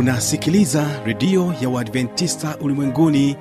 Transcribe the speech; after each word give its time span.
unasikiliza 0.00 0.86
redio 1.04 1.54
ya 1.60 1.68
uadventista 1.68 2.56
ulimwenguni 2.60 3.36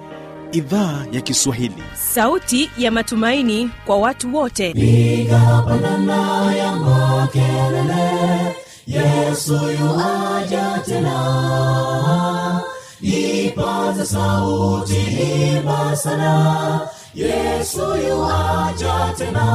idhaa 0.51 1.05
ya 1.11 1.21
kiswahili. 1.21 1.83
Sauti 2.13 2.69
ya 2.77 2.91
matumaini 2.91 3.69
kwa 3.85 3.97
watu 3.97 4.35
wote. 4.35 4.73
Piga 4.73 5.63
pandana 5.67 6.55
ya 6.55 6.75
makelele 6.75 8.55
yesu 8.87 9.53
yuaja 9.53 10.81
tena. 10.85 12.61
Ipaza 13.01 14.05
sauti 14.05 14.93
himba 14.95 15.95
sana 15.95 16.79
yesu 17.15 17.81
yuaja 18.07 19.13
tena. 19.17 19.47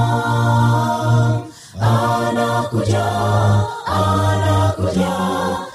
Anakuja 1.81 3.05
anakuja 3.87 5.44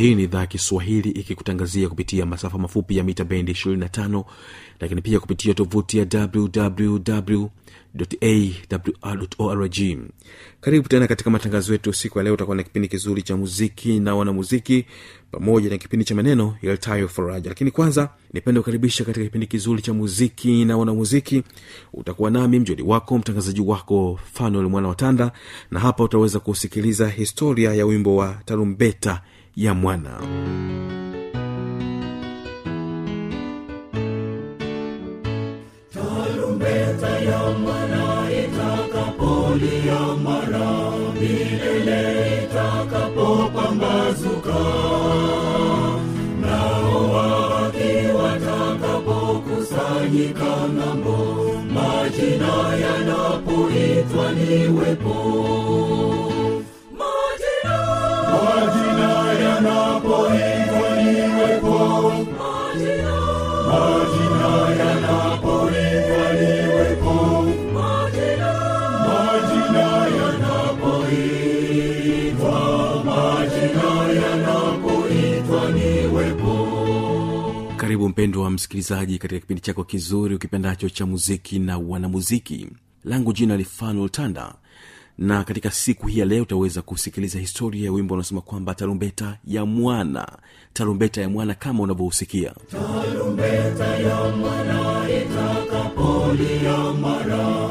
hii 0.00 0.14
ni 0.14 0.22
idhaa 0.22 0.46
kiswahili 0.46 1.10
ikikutangazia 1.10 1.88
kupitia 1.88 2.26
masafa 2.26 2.58
mafupi 2.58 2.96
ya 2.96 3.04
mita 3.04 3.24
bendi 3.24 3.52
25 3.52 4.24
lakini 4.80 5.02
pia 5.02 5.20
kupitia 5.20 5.54
tovuti 5.54 5.98
ya 5.98 6.06
wwwawrorg 9.38 9.98
karibu 10.60 10.88
tena 10.88 11.06
katika 11.06 11.30
matangazo 11.30 11.72
yetu 11.72 11.92
siku 11.92 12.18
ya 12.18 12.24
leo. 12.24 12.34
Utakuwa 12.34 12.56
na 12.56 12.62
kipindi 12.62 12.88
kizuri 12.88 13.22
cha 13.22 13.36
muziki 13.36 14.00
na 14.00 14.16
wanamuziki 14.16 14.84
pamoja 15.30 15.70
na 15.70 15.78
kipindi 15.78 16.04
cha 16.04 16.14
maneno 16.14 16.56
yaltayo 16.62 17.08
faraja. 17.08 17.48
Lakini 17.48 17.70
kwanza 17.70 18.08
nipende 18.32 18.60
kukaribisha 18.60 19.04
katika 19.04 19.24
kipindi 19.26 19.46
kizuri 19.46 19.82
cha 19.82 19.92
muziki 19.94 20.64
na 20.64 20.76
wanamuziki. 20.76 21.42
Utakuwa 21.92 22.30
nami 22.30 22.58
mjoli 22.60 22.82
wako 22.82 23.18
mtangazaji 23.18 23.60
wako 23.60 24.18
fanuel 24.32 24.68
mwana 24.68 24.88
watanda 24.88 25.32
na 25.70 25.80
hapa 25.80 26.04
utaweza 26.04 26.40
kusikiliza 26.40 27.08
historia 27.08 27.74
ya 27.74 27.86
wimbo 27.86 28.16
wa 28.16 28.40
tarumbeta 28.44 29.22
ya 29.56 29.74
mwana. 29.74 30.20
Tarumbeta 35.94 37.10
ya 37.28 37.40
mwana 37.62 38.04
itakapolia 38.42 40.00
mara. 40.24 40.68
Milele 41.20 42.02
itakapopambazuka 42.44 44.60
nao 46.40 46.94
waki 47.14 47.92
watakapokusanyika 48.22 50.52
ng'ambo. 50.76 51.18
Majina 51.74 52.54
yanapoitwa 52.84 54.26
niwepo 54.32 55.18
karibu 78.00 78.08
mpendwa 78.12 78.44
wa 78.44 78.50
msikilizaji 78.50 79.18
katika 79.18 79.40
kipindi 79.40 79.60
chako 79.62 79.84
kizuri 79.84 80.34
ukipendacho 80.34 80.88
cha 80.88 81.06
muziki 81.06 81.58
na 81.58 81.78
wanamuziki. 81.78 82.68
Langu 83.04 83.32
jina 83.32 83.56
ni 83.56 83.64
fanuel 83.64 84.08
tanda 84.10 84.54
na 85.18 85.44
katika 85.44 85.70
siku 85.70 86.06
hii 86.06 86.18
ya 86.18 86.24
leo 86.26 86.42
utaweza 86.42 86.82
kusikiliza 86.82 87.38
historia 87.38 87.84
ya 87.84 87.92
wimbo 87.92 88.14
unaosema 88.14 88.40
kwamba 88.40 88.74
tarumbeta 88.74 89.38
ya 89.44 89.64
mwana. 89.66 90.28
Tarumbeta 90.72 91.20
ya 91.20 91.28
mwana 91.28 91.54
kama 91.54 91.82
unavyohusikia 91.82 92.54
tarumbeta 92.70 93.84
ya 93.86 94.36
mwana 94.36 95.06
itakapolia 95.22 96.78
mara 96.92 97.69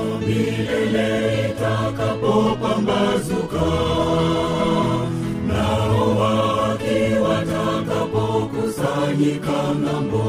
watakapokusanyika 9.19 9.75
ng'ambo 9.75 10.23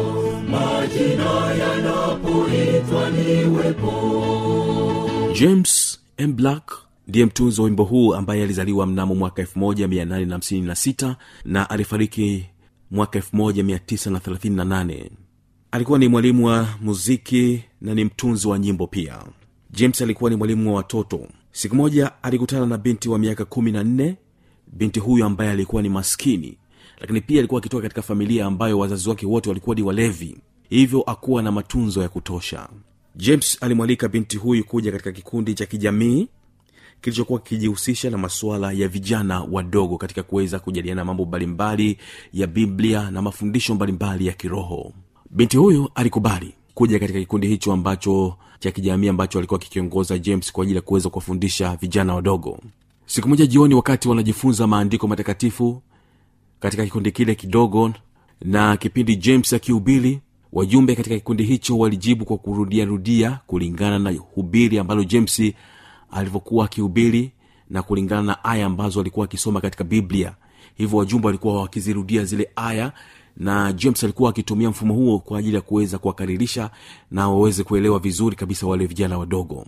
majina 0.50 1.54
yanapoitwa 1.54 3.10
niwepo 3.10 3.92
james 5.40 6.00
m. 6.18 6.32
Black 6.36 6.72
ndiye 7.08 7.26
mtunzi 7.26 7.60
wa 7.60 7.64
wimbo 7.64 7.84
huu 7.84 8.14
ambaye 8.14 8.42
alizaliwa 8.42 8.86
mnamo 8.86 9.14
mwaka 9.14 9.42
1856 9.42 11.14
na 11.44 11.70
alifariki 11.70 12.46
mwaka 12.90 13.18
1938 13.18 15.10
alikuwa 15.70 15.98
ni 15.98 16.08
mwalimu 16.08 16.46
wa 16.46 16.68
muziki 16.80 17.64
na 17.80 17.94
ni 17.94 18.04
mtunzi 18.04 18.48
wa 18.48 18.58
nyimbo 18.58 18.86
pia. 18.86 19.18
James 19.70 20.02
alikuwa 20.02 20.30
ni 20.30 20.36
mwalimu 20.36 20.70
wa 20.70 20.76
watoto. 20.76 21.20
Siku 21.52 21.76
moja 21.76 22.22
alikutana 22.22 22.66
na 22.66 22.78
binti 22.78 23.08
wa 23.08 23.18
miaka 23.18 23.44
14 23.44 24.14
binti 24.72 25.00
huyo 25.00 25.26
ambaye 25.26 25.50
alikuwa 25.50 25.82
ni 25.82 25.88
maskini 25.88 26.58
lakini 27.00 27.20
pia 27.20 27.38
alikuwa 27.38 27.58
akitoka 27.60 27.82
katika 27.82 28.02
familia 28.02 28.46
ambayo 28.46 28.78
wazazi 28.78 29.08
wake 29.08 29.26
wote 29.26 29.48
walikuwa 29.48 29.76
ni 29.76 29.82
walevi. 29.82 30.36
Hivyo 30.68 31.02
akuwa 31.02 31.42
na 31.42 31.52
matunzo 31.52 32.02
ya 32.02 32.08
kutosha. 32.08 32.68
James 33.16 33.58
alimwalika 33.60 34.08
binti 34.08 34.36
huyu 34.36 34.64
kuja 34.64 34.92
katika 34.92 35.12
kikundi 35.12 35.54
cha 35.54 35.66
kijamii 35.66 36.28
kilichokuwa 37.00 37.38
kikijihusisha 37.40 38.10
na 38.10 38.18
masuala 38.18 38.72
ya 38.72 38.88
vijana 38.88 39.40
wadogo 39.40 39.98
katika 39.98 40.22
kuweza 40.22 40.58
kujadiliana 40.58 41.04
mambo 41.04 41.24
mbalimbali 41.24 41.98
ya 42.32 42.46
biblia 42.46 43.10
na 43.10 43.22
mafundisho 43.22 43.74
mbalimbali 43.74 44.26
ya 44.26 44.32
kiroho. 44.32 44.92
Binti 45.30 45.56
huyu 45.56 45.90
alikubali 45.94 46.54
kuja 46.74 46.98
katika 46.98 47.18
kikundi 47.18 47.46
hicho 47.48 47.72
ambacho 47.72 48.36
cha 48.58 48.70
kijamii 48.70 49.08
ambacho 49.08 49.38
alikuwa 49.38 49.58
kikiongoza 49.60 50.18
james 50.18 50.52
kwa 50.52 50.62
ajili 50.64 50.76
ya 50.76 50.82
kuweza 50.82 51.08
kuwafundisha 51.10 51.76
vijana 51.80 52.14
wadogo. 52.14 52.58
Siku 53.06 53.28
moja 53.28 53.46
jioni 53.46 53.74
wakati 53.74 54.08
wanajifunza 54.08 54.66
maandiko 54.66 55.06
matakatifu 55.08 55.82
katika 56.60 56.84
kikundi 56.84 57.12
kile 57.12 57.34
kidogo 57.34 57.92
na 58.40 58.76
kipindi 58.76 59.16
james 59.16 59.52
akihubiri 59.52 60.20
wajumbe 60.52 60.96
katika 60.96 61.14
kikundi 61.16 61.44
hicho 61.44 61.78
walijibu 61.78 62.24
kwa 62.24 62.38
kurudiarudia 62.38 63.38
kulingana 63.46 63.98
na 63.98 64.10
hubiri 64.34 64.78
ambalo 64.78 65.04
james 65.04 65.42
alivyokuwa 66.10 66.64
akihubiri 66.64 67.32
na 67.70 67.82
kulingana 67.82 68.22
na 68.22 68.44
aya 68.44 68.66
ambazo 68.66 69.00
alikuwa 69.00 69.24
akisoma 69.24 69.60
katika 69.60 69.84
biblia. 69.84 70.34
Hivyo 70.74 70.98
wajumbe 70.98 71.26
walikuwa 71.26 71.60
wakizirudia 71.62 72.24
zile 72.24 72.50
aya 72.56 72.92
na 73.36 73.72
james 73.72 74.04
alikuwa 74.04 74.30
akitumia 74.30 74.70
mfumo 74.70 74.94
huo 74.94 75.18
kwa 75.18 75.38
ajili 75.38 75.54
ya 75.54 75.60
kuweza 75.60 75.98
kuwakaririsha 75.98 76.70
na 77.10 77.28
waweze 77.28 77.64
kuelewa 77.64 77.98
vizuri 77.98 78.36
kabisa 78.36 78.66
wale 78.66 78.86
vijana 78.86 79.18
wadogo. 79.18 79.66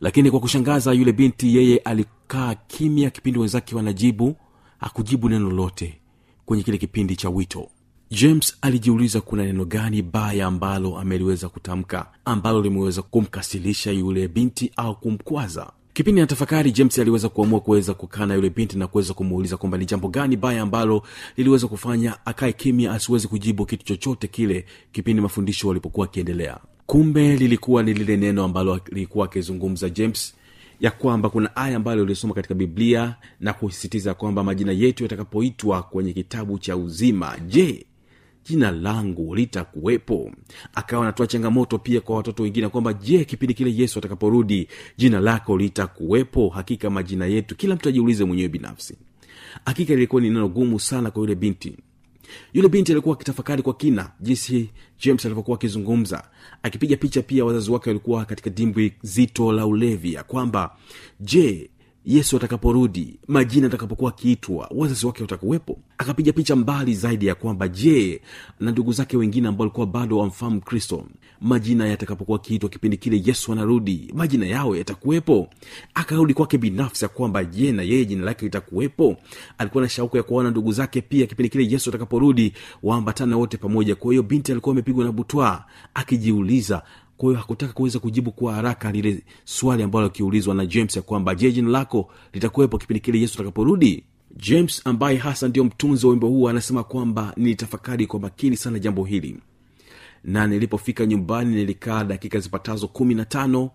Lakini 0.00 0.30
kwa 0.30 0.40
kushangaza 0.40 0.92
yule 0.92 1.12
binti 1.12 1.56
yeye 1.56 1.78
alikaa 1.78 2.54
kimya 2.54 3.10
kipindi 3.10 3.38
wenzake 3.38 3.76
wanajibu 3.76 4.36
hakujibu 4.78 5.28
neno 5.28 5.48
lolote 5.50 6.00
kwenye 6.46 6.62
kile 6.62 6.78
kipindi 6.78 7.16
cha 7.16 7.28
wito. 7.30 7.68
James 8.10 8.56
alijiuliza 8.62 9.20
kuna 9.20 9.44
neno 9.44 9.64
gani 9.64 10.02
baya 10.02 10.46
ambalo 10.46 10.98
ameliweza 10.98 11.48
kutamka 11.48 12.06
ambalo 12.24 12.62
limeweza 12.62 13.02
kumkasilisha 13.02 13.90
yule 13.92 14.28
binti 14.28 14.70
au 14.76 14.96
kumkwaza. 15.00 15.72
Kipindi 15.92 16.20
na 16.20 16.26
tafakari 16.26 16.72
james 16.72 16.98
aliweza 16.98 17.28
kuamua 17.28 17.60
kuweza 17.60 17.94
kukaa 17.94 18.26
na 18.26 18.34
yule 18.34 18.50
binti 18.50 18.78
na 18.78 18.86
kuweza 18.86 19.14
kumuuliza 19.14 19.56
kwamba 19.56 19.78
ni 19.78 19.84
jambo 19.86 20.08
gani 20.08 20.36
baya 20.36 20.62
ambalo 20.62 21.02
liliweza 21.36 21.66
kufanya 21.68 22.26
akae 22.26 22.52
kimya 22.52 22.92
asiwezi 22.92 23.28
kujibu 23.28 23.66
kitu 23.66 23.84
chochote 23.84 24.28
kile 24.28 24.64
kipindi 24.92 25.22
mafundisho 25.22 25.68
walipokuwa 25.68 26.06
akiendelea 26.06 26.58
kumbe 26.86 27.36
lilikuwa 27.36 27.82
ni 27.82 27.94
lile 27.94 28.16
neno 28.16 28.44
ambalo 28.44 28.80
lilikuwa 28.88 29.24
akizungumza 29.26 29.90
james 29.90 30.34
ya 30.80 30.90
kwamba 30.90 31.30
kuna 31.30 31.56
aya 31.56 31.76
ambayo 31.76 32.02
ulisoma 32.02 32.34
katika 32.34 32.54
biblia 32.54 33.16
na 33.40 33.52
kusisitiza 33.52 34.14
kwamba 34.14 34.44
majina 34.44 34.72
yetu 34.72 35.02
yatakapoitwa 35.02 35.82
kwenye 35.82 36.12
kitabu 36.12 36.58
cha 36.58 36.76
uzima 36.76 37.36
je 37.46 37.86
jina 38.44 38.70
langu 38.70 39.34
litakuwepo? 39.34 40.32
Akawa 40.74 41.02
anatoa 41.02 41.26
changamoto 41.26 41.78
pia 41.78 42.00
kwa 42.00 42.16
watoto 42.16 42.42
wengine 42.42 42.68
kwamba 42.68 42.92
je 42.92 43.24
kipindi 43.24 43.54
kile 43.54 43.74
yesu 43.76 43.98
atakaporudi 43.98 44.68
jina 44.96 45.20
lako 45.20 45.56
litakuwepo? 45.56 46.48
Hakika 46.48 46.90
majina 46.90 47.26
yetu 47.26 47.56
kila 47.56 47.74
mtu 47.74 47.88
ajiulize 47.88 48.24
mwenyewe 48.24 48.48
binafsi. 48.48 48.96
Hakika 49.64 49.92
ilikuwa 49.92 50.22
ni 50.22 50.28
neno 50.30 50.48
gumu 50.48 50.80
sana 50.80 51.10
kwa 51.10 51.20
yule 51.20 51.34
binti 51.34 51.76
yule 52.52 52.68
binti 52.68 52.92
alikuwa 52.92 53.14
akitafakari 53.14 53.62
kwa 53.62 53.74
kina 53.74 54.10
jinsi 54.20 54.70
james 55.00 55.24
alivyokuwa 55.24 55.54
akizungumza 55.56 56.24
akipiga 56.62 56.96
picha 56.96 57.22
pia 57.22 57.44
wazazi 57.44 57.70
wake 57.70 57.90
walikuwa 57.90 58.24
katika 58.24 58.50
dimbwi 58.50 58.92
zito 59.02 59.52
la 59.52 59.66
ulevi 59.66 60.12
ya 60.12 60.22
kwamba 60.24 60.76
je 61.20 61.70
yesu 62.04 62.36
atakaporudi 62.36 63.18
majina 63.28 63.66
atakapokuwa 63.66 64.10
akiitwa 64.10 64.68
wazazi 64.74 65.06
wake 65.06 65.22
watakuwepo. 65.22 65.78
Akapiga 65.98 66.32
picha 66.32 66.56
mbali 66.56 66.94
zaidi 66.94 67.26
ya 67.26 67.34
kwamba 67.34 67.68
je 67.68 68.20
na 68.60 68.70
ndugu 68.70 68.92
zake 68.92 69.16
wengine 69.16 69.48
ambao 69.48 69.60
walikuwa 69.64 69.86
bado 69.86 70.18
wamfahamu 70.18 70.60
kristo 70.60 71.04
majina 71.40 71.86
yatakapokuwa 71.88 72.36
akiitwa 72.36 72.68
kipindi 72.70 72.96
kile 72.96 73.22
yesu 73.24 73.52
anarudi 73.52 74.12
majina 74.14 74.46
yao 74.46 74.76
yatakuwepo? 74.76 75.48
Akarudi 75.94 76.34
kwake 76.34 76.58
binafsi 76.58 77.04
ya 77.04 77.08
kwamba 77.08 77.44
je 77.44 77.72
na 77.72 77.82
yeye 77.82 78.04
jina 78.04 78.24
lake 78.24 78.44
litakuwepo? 78.44 79.16
Alikuwa 79.58 79.82
na 79.82 79.88
shauku 79.88 80.16
ya 80.16 80.22
kuwaona 80.22 80.50
ndugu 80.50 80.72
zake 80.72 81.00
pia 81.00 81.26
kipindi 81.26 81.48
kile 81.48 81.66
yesu 81.70 81.90
atakaporudi 81.90 82.52
waambatana 82.82 83.36
wote 83.36 83.56
pamoja. 83.56 83.94
Kwa 83.94 84.10
hiyo 84.12 84.22
binti 84.22 84.52
alikuwa 84.52 84.72
amepigwa 84.72 85.04
na 85.04 85.12
butwaa 85.12 85.64
akijiuliza 85.94 86.82
kwa 87.16 87.28
hiyo 87.28 87.40
hakutaka 87.40 87.72
kuweza 87.72 87.98
kujibu 87.98 88.32
kwa 88.32 88.54
haraka 88.54 88.92
lile 88.92 89.22
swali 89.44 89.82
ambalo 89.82 90.06
akiulizwa 90.06 90.54
na 90.54 90.66
james 90.66 90.96
ya 90.96 91.02
kwamba 91.02 91.34
je 91.34 91.52
jina 91.52 91.68
lako 91.70 92.10
litakuwepo 92.32 92.78
kipindi 92.78 93.00
kile 93.00 93.20
yesu 93.20 93.34
atakaporudi? 93.34 94.04
James 94.36 94.82
ambaye 94.84 95.16
hasa 95.16 95.48
ndiyo 95.48 95.64
mtunzi 95.64 96.06
wa 96.06 96.10
wimbo 96.10 96.28
huu 96.28 96.48
anasema 96.48 96.84
kwamba 96.84 97.32
nilitafakari 97.36 98.06
kwa 98.06 98.20
makini 98.20 98.56
sana 98.56 98.78
jambo 98.78 99.04
hili. 99.04 99.36
Na 100.24 100.46
nilipofika 100.46 101.06
nyumbani 101.06 101.54
nilikaa 101.54 102.04
dakika 102.04 102.38
zipatazo 102.38 102.88
kumi 102.88 103.14
na 103.14 103.24
tano. 103.24 103.70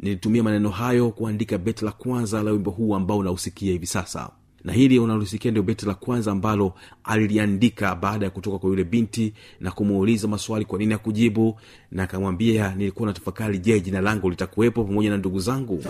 Nilitumia 0.00 0.42
maneno 0.42 0.70
hayo 0.70 1.10
kuandika 1.10 1.58
beti 1.58 1.84
la 1.84 1.92
kwanza 1.92 2.42
la 2.42 2.50
wimbo 2.50 2.70
huu 2.70 2.94
ambao 2.94 3.18
unausikia 3.18 3.72
hivi 3.72 3.86
sasa 3.86 4.30
na 4.64 4.72
hili 4.72 4.98
unalosikia 4.98 5.50
ndio 5.50 5.62
beti 5.62 5.86
la 5.86 5.94
kwanza 5.94 6.32
ambalo 6.32 6.72
aliliandika 7.04 7.94
baada 7.94 8.24
ya 8.24 8.30
kutoka 8.30 8.58
kwa 8.58 8.70
yule 8.70 8.84
binti 8.84 9.32
na 9.60 9.70
kumuuliza 9.70 10.28
maswali 10.28 10.64
kwa 10.64 10.78
nini 10.78 10.94
akujibu 10.94 11.56
na 11.90 12.02
akamwambia 12.02 12.74
nilikuwa 12.74 13.08
natafakari 13.08 13.58
je 13.58 13.80
jina 13.80 14.00
langu 14.00 14.30
litakuwepo 14.30 14.84
pamoja 14.84 15.10
na 15.10 15.16
ndugu 15.16 15.38
zangu? 15.40 15.82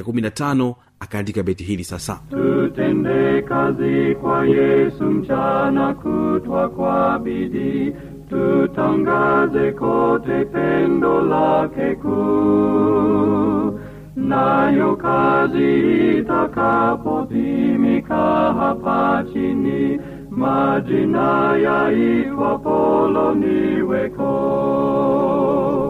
dakika 0.00 0.04
kumi 0.04 0.20
na 0.20 0.30
tano 0.30 0.74
akaandika 1.00 1.42
beti 1.42 1.64
hili 1.64 1.84
sasa. 1.84 2.20
Tutende 2.30 3.42
kazi 3.42 4.14
kwa 4.14 4.46
yesu 4.46 5.04
mchana 5.04 5.94
kutwa 5.94 6.68
kwa 6.68 7.18
bidii. 7.18 7.92
Tutangaze 8.30 9.72
kote 9.72 10.44
pendo 10.44 11.20
lake 11.20 11.94
kuu. 11.94 13.80
Nayo 14.16 14.96
kazi 14.96 16.18
itakapopimika 16.18 18.16
hapa 18.52 19.24
chini 19.32 20.00
majina 20.30 21.56
yaitwa 21.56 22.58
polo 22.58 23.34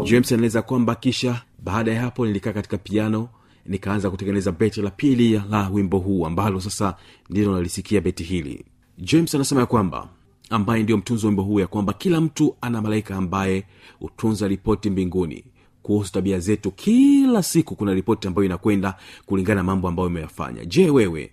james 0.05 0.33
anaeleza 0.33 0.63
kwamba 0.63 0.95
kisha 0.95 1.43
baada 1.65 1.93
ya 1.93 2.01
hapo 2.01 2.27
nilikaa 2.27 2.53
katika 2.53 2.79
piano 2.79 3.29
nikaanza 3.67 4.11
kutengeneza 4.11 4.53
beti 4.53 4.83
la 4.83 4.91
pili 4.91 5.43
la 5.51 5.69
wimbo 5.69 5.99
huu 5.99 6.27
ambalo 6.27 6.61
sasa 6.61 6.97
ndilo 7.31 7.55
nalisikia 7.55 8.01
beti 8.01 8.23
hili. 8.25 8.65
James 8.99 9.35
anasema 9.35 9.61
ya 9.61 9.67
kwamba 9.67 10.09
ambaye 10.51 10.83
ndiyo 10.83 10.99
mtunzi 10.99 11.27
wa 11.27 11.29
wimbo 11.31 11.43
huu 11.43 11.61
ya 11.61 11.67
kwamba 11.67 11.93
kila 11.93 12.21
mtu 12.21 12.57
ana 12.61 12.83
malaika 12.83 13.17
ambaye 13.17 13.65
hutunza 13.99 14.49
ripoti 14.49 14.91
mbinguni. 14.91 15.45
Kuhusu 15.83 16.13
tabia 16.13 16.39
zetu 16.39 16.71
kila 16.71 17.43
siku 17.43 17.77
kuna 17.77 17.95
ripoti 17.95 18.29
ambayo 18.29 18.45
inakwenda 18.47 18.95
kulingana 19.27 19.55
na 19.61 19.65
mambo 19.65 19.89
ambayo 19.89 20.09
imeyafanya 20.09 20.65
je 20.65 20.91
wewe 20.91 21.31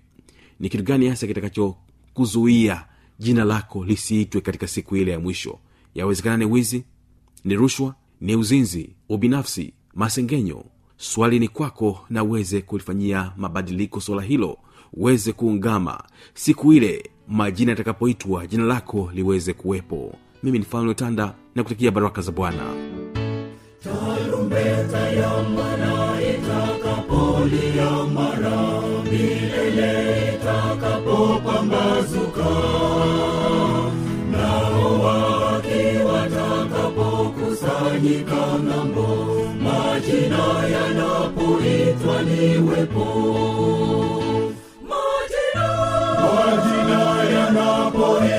ni 0.60 0.70
kitu 0.70 0.84
gani 0.84 1.08
hasa 1.10 1.28
kitakachokuzuia 1.28 2.86
jina 3.20 3.44
lako 3.44 3.86
lisiitwe 3.86 4.42
katika 4.42 4.68
siku 4.68 4.96
ile 4.96 5.12
ya 5.12 5.20
mwisho. 5.20 5.60
Yawezekana 5.96 6.38
ni 6.38 6.46
wizi 6.46 6.84
ni 7.46 7.56
rushwa 7.56 7.96
ni 8.22 8.36
uzinzi 8.36 8.90
ubinafsi 9.10 9.74
masengenyo. 9.94 10.64
Swali 10.98 11.40
ni 11.40 11.48
kwako 11.48 12.00
na 12.10 12.24
uweze 12.24 12.62
kulifanyia 12.62 13.34
mabadiliko 13.38 14.02
swala 14.02 14.22
hilo. 14.22 14.58
Uweze 14.94 15.34
kuungama 15.34 16.04
siku 16.34 16.74
ile 16.74 17.10
majina 17.28 17.72
yatakapoitwa 17.72 18.48
jina 18.48 18.64
lako 18.64 19.12
liweze 19.14 19.54
kuwepo. 19.54 20.16
Mimi 20.44 20.60
ni 20.60 20.66
fanuetanda 20.66 21.34
na 21.56 21.64
kutakia 21.64 21.92
baraka 21.92 22.22
za 22.22 22.32
bwana. 22.32 22.74
Tarumbeta 23.84 25.00
ya 25.10 25.44
mwana 25.44 25.97
itakapolia 26.88 27.92
mara 28.16 28.60
milele 29.12 29.94
itakapopambazuka 30.36 32.52
nao 34.32 34.88
waki 35.04 35.84
watakapokusanyika 36.08 38.42
ng'ambo 38.66 39.10
majina 39.64 40.44
yanapoitwa 40.74 42.16
niwepo 42.22 43.08
majina 44.90 45.66
majina 46.22 47.02
yanapoitwa 47.34 48.37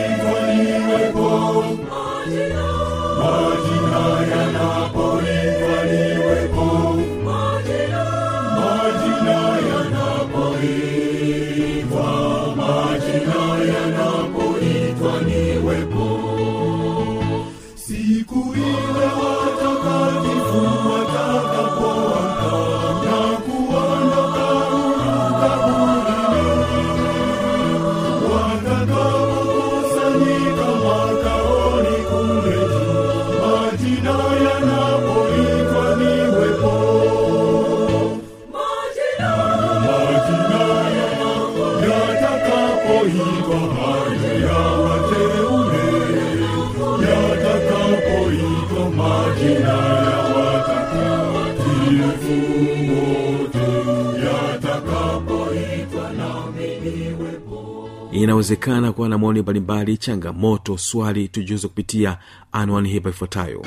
inawezekana 58.23 58.93
kuwa 58.93 59.09
na 59.09 59.19
maoni 59.19 59.43
mbalimbali 59.43 59.97
changamoto 59.97 60.79
swali 60.79 61.29
tujuze 61.29 61.69
kupitia 61.69 62.19
anwani 62.53 62.95
hapa 62.95 63.09
ifuatayo. 63.09 63.63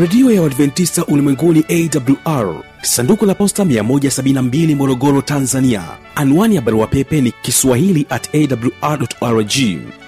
Redio 0.00 0.30
ya 0.32 0.42
uadventista 0.42 1.04
ulimwenguni 1.06 1.64
awr 1.68 2.54
sanduku 2.82 3.26
la 3.26 3.34
posta 3.34 3.64
172 3.64 4.74
morogoro 4.76 5.22
tanzania. 5.22 5.82
Anwani 6.14 6.56
ya 6.56 6.62
barua 6.62 6.86
pepe 6.86 7.20
ni 7.20 7.32
kiswahili 7.42 8.06
at 8.10 8.28
awr 8.34 9.06
rg 9.22 9.52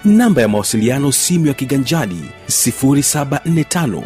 namba 0.04 0.42
ya 0.42 0.48
mawasiliano 0.48 1.12
simu 1.12 1.46
ya 1.46 1.54
kiganjani 1.54 2.20
745 2.48 4.02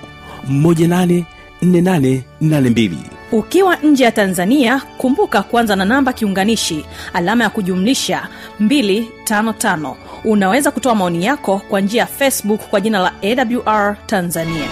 184882 1.62 2.90
ukiwa 3.32 3.76
nje 3.76 4.04
ya 4.04 4.12
tanzania 4.12 4.80
kumbuka 4.98 5.42
kuanza 5.42 5.76
na 5.76 5.84
namba 5.84 6.12
kiunganishi 6.12 6.84
alama 7.12 7.44
ya 7.44 7.50
kujumlisha 7.50 8.28
255 8.60 9.94
unaweza 10.24 10.70
kutoa 10.70 10.94
maoni 10.94 11.24
yako 11.24 11.62
kwa 11.68 11.80
njia 11.80 12.00
ya 12.00 12.06
facebook 12.06 12.60
kwa 12.60 12.80
jina 12.80 12.98
la 12.98 13.12
awr 13.22 13.96
tanzania. 14.06 14.68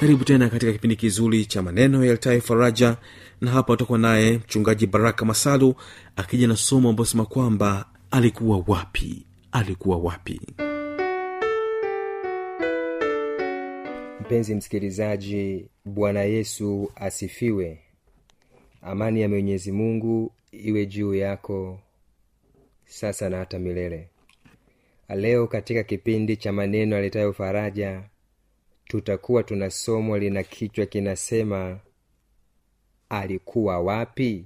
Karibu 0.00 0.24
tena 0.24 0.48
katika 0.48 0.72
kipindi 0.72 0.96
kizuri 0.96 1.46
cha 1.46 1.62
maneno 1.62 2.04
yaltayo 2.04 2.40
faraja 2.40 2.96
na 3.40 3.50
hapa 3.50 3.72
utakuwa 3.72 3.98
naye 3.98 4.38
mchungaji 4.38 4.86
baraka 4.86 5.24
masalu 5.24 5.74
akija 6.16 6.46
na 6.48 6.56
somo 6.56 6.88
ambayo 6.88 7.04
sema 7.06 7.24
kwamba 7.24 7.84
alikuwa 8.10 8.64
wapi 8.66 9.22
alikuwa 9.54 9.96
wapi? 9.98 10.40
Mpenzi 14.20 14.54
msikilizaji 14.54 15.68
bwana 15.84 16.22
yesu 16.22 16.92
asifiwe. 16.96 17.78
Amani 18.82 19.20
ya 19.20 19.28
mwenyezi 19.28 19.72
mungu 19.72 20.32
iwe 20.52 20.86
juu 20.86 21.14
yako 21.14 21.80
sasa 22.86 23.28
na 23.28 23.36
hata 23.38 23.58
milele. 23.58 24.08
Leo 25.08 25.46
katika 25.46 25.82
kipindi 25.82 26.36
cha 26.36 26.52
maneno 26.52 26.96
aletayo 26.96 27.32
faraja 27.32 28.02
tutakuwa 28.84 29.42
tuna 29.42 29.70
somo 29.70 30.18
lina 30.18 30.42
kichwa 30.42 30.86
kinasema 30.86 31.80
alikuwa 33.08 33.78
wapi? 33.80 34.44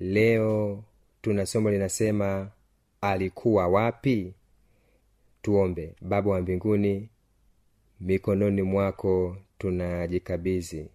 Leo 0.00 0.84
tuna 1.22 1.46
somo 1.46 1.70
linasema 1.70 2.50
alikuwa 3.02 3.68
wapi? 3.68 4.34
Tuombe. 5.42 5.94
Baba 6.00 6.30
wa 6.30 6.40
mbinguni 6.40 7.08
mikononi 8.00 8.62
mwako 8.62 9.36
tunajikabizi 9.58 10.86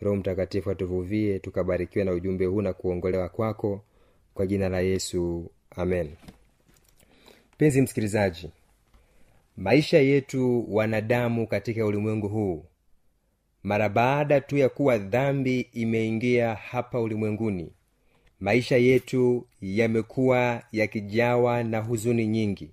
roho 0.00 0.16
mtakatifu 0.16 0.70
atuvuvie 0.70 1.38
tukabarikiwe 1.38 2.04
na 2.04 2.12
ujumbe 2.12 2.44
huu 2.46 2.62
na 2.62 2.72
kuongolewa 2.72 3.28
kwako 3.28 3.80
kwa 4.34 4.46
jina 4.46 4.68
la 4.68 4.80
yesu. 4.80 5.50
Amen. 5.70 6.10
Mpenzi 7.54 7.82
msikilizaji 7.82 8.50
maisha 9.56 9.98
yetu 9.98 10.74
wanadamu 10.74 11.46
katika 11.46 11.86
ulimwengu 11.86 12.28
huu 12.28 12.64
mara 13.62 13.88
baada 13.88 14.40
tu 14.40 14.56
ya 14.56 14.68
kuwa 14.68 14.98
dhambi 14.98 15.60
imeingia 15.60 16.54
hapa 16.54 17.00
ulimwenguni 17.00 17.72
maisha 18.40 18.76
yetu 18.76 19.46
yamekuwa 19.62 20.62
yakijawa 20.72 21.64
na 21.64 21.78
huzuni 21.80 22.26
nyingi. 22.26 22.70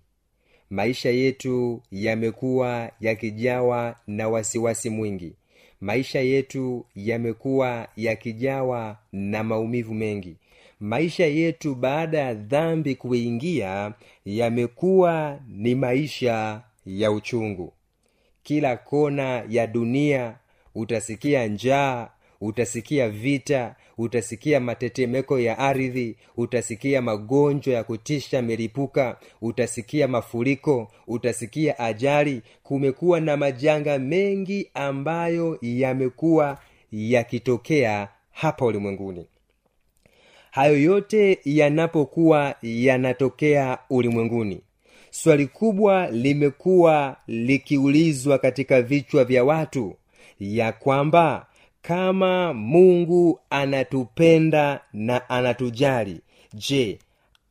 Maisha 0.69 1.09
yetu 1.09 1.81
yamekuwa 1.91 2.91
yakijawa 3.01 3.95
na 4.07 4.29
wasiwasi 4.29 4.89
mwingi. 4.89 5.33
Maisha 5.81 6.19
yetu 6.19 6.85
yamekuwa 6.95 7.87
yakijawa 7.95 8.97
na 9.11 9.43
maumivu 9.43 9.93
mengi. 9.93 10.35
Maisha 10.79 11.25
yetu 11.25 11.75
baada 11.75 12.17
ya 12.19 12.33
dhambi 12.33 12.95
kuingia 12.95 13.93
yamekuwa 14.25 15.39
ni 15.49 15.75
maisha 15.75 16.61
ya 16.85 17.11
uchungu. 17.11 17.73
Kila 18.43 18.77
kona 18.77 19.43
ya 19.49 19.67
dunia 19.67 20.35
utasikia 20.75 21.47
njaa 21.47 22.09
utasikia 22.41 23.09
vita 23.09 23.75
utasikia 23.97 24.59
matetemeko 24.59 25.39
ya 25.39 25.57
ardhi 25.57 26.15
utasikia 26.37 27.01
magonjwa 27.01 27.73
ya 27.73 27.83
kutisha 27.83 28.41
melipuka 28.41 29.17
utasikia 29.41 30.07
mafuriko 30.07 30.91
utasikia 31.07 31.79
ajali. 31.79 32.41
Kumekuwa 32.63 33.19
na 33.19 33.37
majanga 33.37 33.99
mengi 33.99 34.69
ambayo 34.73 35.57
yamekuwa 35.61 36.57
yakitokea 36.91 38.07
hapa 38.31 38.65
ulimwenguni. 38.65 39.25
Hayo 40.51 40.81
yote 40.81 41.39
yanapokuwa 41.45 42.55
yanatokea 42.61 43.77
ulimwenguni 43.89 44.61
swali 45.11 45.47
kubwa 45.47 46.07
limekuwa 46.11 47.17
likiulizwa 47.27 48.37
katika 48.37 48.81
vichwa 48.81 49.23
vya 49.25 49.43
watu 49.43 49.95
ya 50.39 50.71
kwamba 50.71 51.45
kama 51.87 52.53
mungu 52.53 53.39
anatupenda 53.49 54.79
na 54.93 55.29
anatujali 55.29 56.21
je 56.53 56.99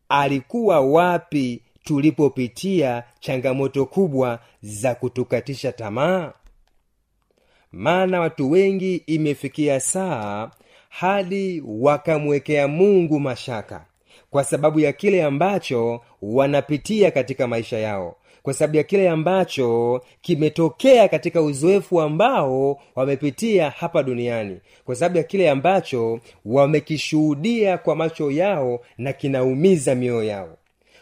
alikuwa 0.09 0.81
wapi 0.81 1.63
tulipopitia 1.85 3.03
changamoto 3.21 3.87
kubwa 3.87 4.39
za 4.63 4.95
kutukatisha 4.95 5.73
tamaa? 5.73 6.33
Maana 7.73 8.21
watu 8.21 8.51
wengi 8.51 8.97
imefikia 8.97 9.81
saa 9.81 10.51
hadi 10.89 11.63
wakamwekea 11.67 12.69
mungu 12.69 13.21
mashaka 13.21 13.85
kwa 14.31 14.45
sababu 14.45 14.81
ya 14.81 14.93
kile 14.93 15.25
ambacho 15.25 16.01
wanapitia 16.23 17.11
katika 17.11 17.47
maisha 17.47 17.79
yao 17.79 18.17
kwa 18.45 18.55
sababu 18.55 18.77
ya 18.77 18.83
kile 18.83 19.09
ambacho 19.11 20.01
kimetokea 20.21 21.09
katika 21.09 21.43
uzoefu 21.43 22.01
ambao 22.01 22.81
wamepitia 22.97 23.71
hapa 23.71 24.03
duniani 24.03 24.61
kwa 24.85 24.95
sababu 24.95 25.17
ya 25.17 25.23
kile 25.23 25.51
ambacho 25.51 26.21
wamekishuhudia 26.45 27.79
kwa 27.79 27.97
macho 27.97 28.31
yao 28.31 28.81
na 28.99 29.13
kinaumiza 29.13 29.95
mioyo 29.95 30.25
yao. 30.25 30.57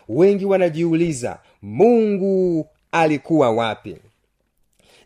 Wengi 0.09 0.45
wanajiuliza 0.45 1.39
mungu 1.63 2.67
alikuwa 2.93 3.51
wapi? 3.51 3.97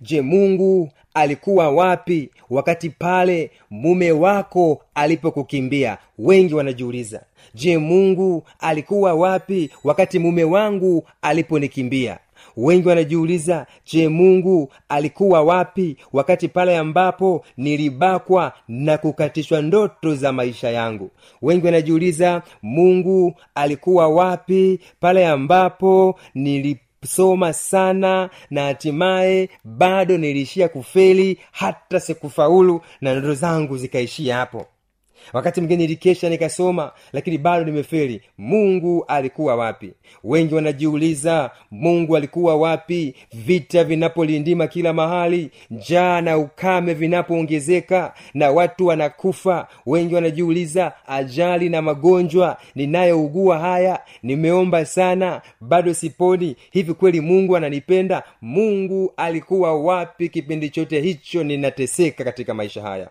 Je 0.01 0.21
mungu 0.21 0.91
alikuwa 1.15 1.71
wapi 1.71 2.31
wakati 2.51 2.91
pale 2.91 3.51
mume 3.71 4.13
wako 4.13 4.83
alipokukimbia? 4.95 5.99
Wengi 6.19 6.55
wanajiuliza 6.55 7.23
je 7.55 7.79
mungu 7.79 8.43
alikuwa 8.61 9.15
wapi 9.15 9.71
wakati 9.85 10.19
mume 10.19 10.45
wangu 10.45 11.09
aliponikimbia 11.23 12.19
wengi 12.57 12.89
wanajiuliza 12.89 13.67
je 13.93 14.09
mungu 14.09 14.73
alikuwa 14.89 15.43
wapi 15.43 15.97
wakati 16.13 16.49
pale 16.49 16.77
ambapo 16.79 17.45
nilibakwa 17.57 18.53
na 18.69 18.99
kukatishwa 18.99 19.63
ndoto 19.63 20.15
za 20.15 20.33
maisha 20.33 20.71
yangu? 20.71 21.11
Wengi 21.43 21.67
wanajiuliza 21.67 22.43
mungu 22.63 23.35
alikuwa 23.55 24.09
wapi 24.09 24.81
pale 25.01 25.27
ambapo 25.27 26.19
nili 26.35 26.81
soma 27.07 27.53
sana 27.53 28.31
na 28.51 28.65
hatimaye 28.65 29.49
bado 29.65 30.19
niliishia 30.19 30.69
kufeli 30.69 31.39
hata 31.53 32.01
sikufaulu 32.01 32.81
na 33.01 33.13
ndoto 33.15 33.35
zangu 33.35 33.77
zikaishia 33.79 34.37
hapo 34.37 34.67
wakati 35.33 35.61
mgeni 35.61 35.85
ilikesha 35.85 36.29
nikasoma 36.29 36.93
lakini 37.13 37.39
bado 37.39 37.65
nimeferi 37.65 38.23
mungu 38.39 39.05
alikuwa 39.09 39.57
wapi? 39.57 39.93
Wengi 40.25 40.55
wanajiuliza 40.55 41.51
mungu 41.71 42.17
alikuwa 42.17 42.57
wapi? 42.57 43.15
Vita 43.33 43.85
vinapolindima 43.85 44.67
kila 44.67 44.93
mahali 44.93 45.51
njaa 45.71 46.21
na 46.21 46.39
ukame 46.39 46.95
vinapoongezeka 46.95 48.15
na 48.35 48.51
watu 48.51 48.87
wanakufa. 48.87 49.69
Wengi 49.87 50.15
wanajiuliza 50.15 50.93
ajali 51.07 51.69
na 51.69 51.83
magonjwa 51.83 52.57
ninayougua 52.75 53.59
haya 53.59 54.01
nimeomba 54.23 54.85
sana 54.85 55.43
bado 55.61 55.95
siponi. 55.95 56.57
Hivi 56.71 56.95
kweli 56.95 57.21
mungu 57.21 57.57
ananipenda? 57.57 58.23
Mungu 58.43 59.13
alikuwa 59.17 59.83
wapi? 59.83 60.29
Kipindi 60.29 60.71
chote 60.71 61.01
hicho 61.01 61.45
ninateseka 61.45 62.25
katika 62.25 62.55
maisha 62.55 62.83
haya 62.83 63.09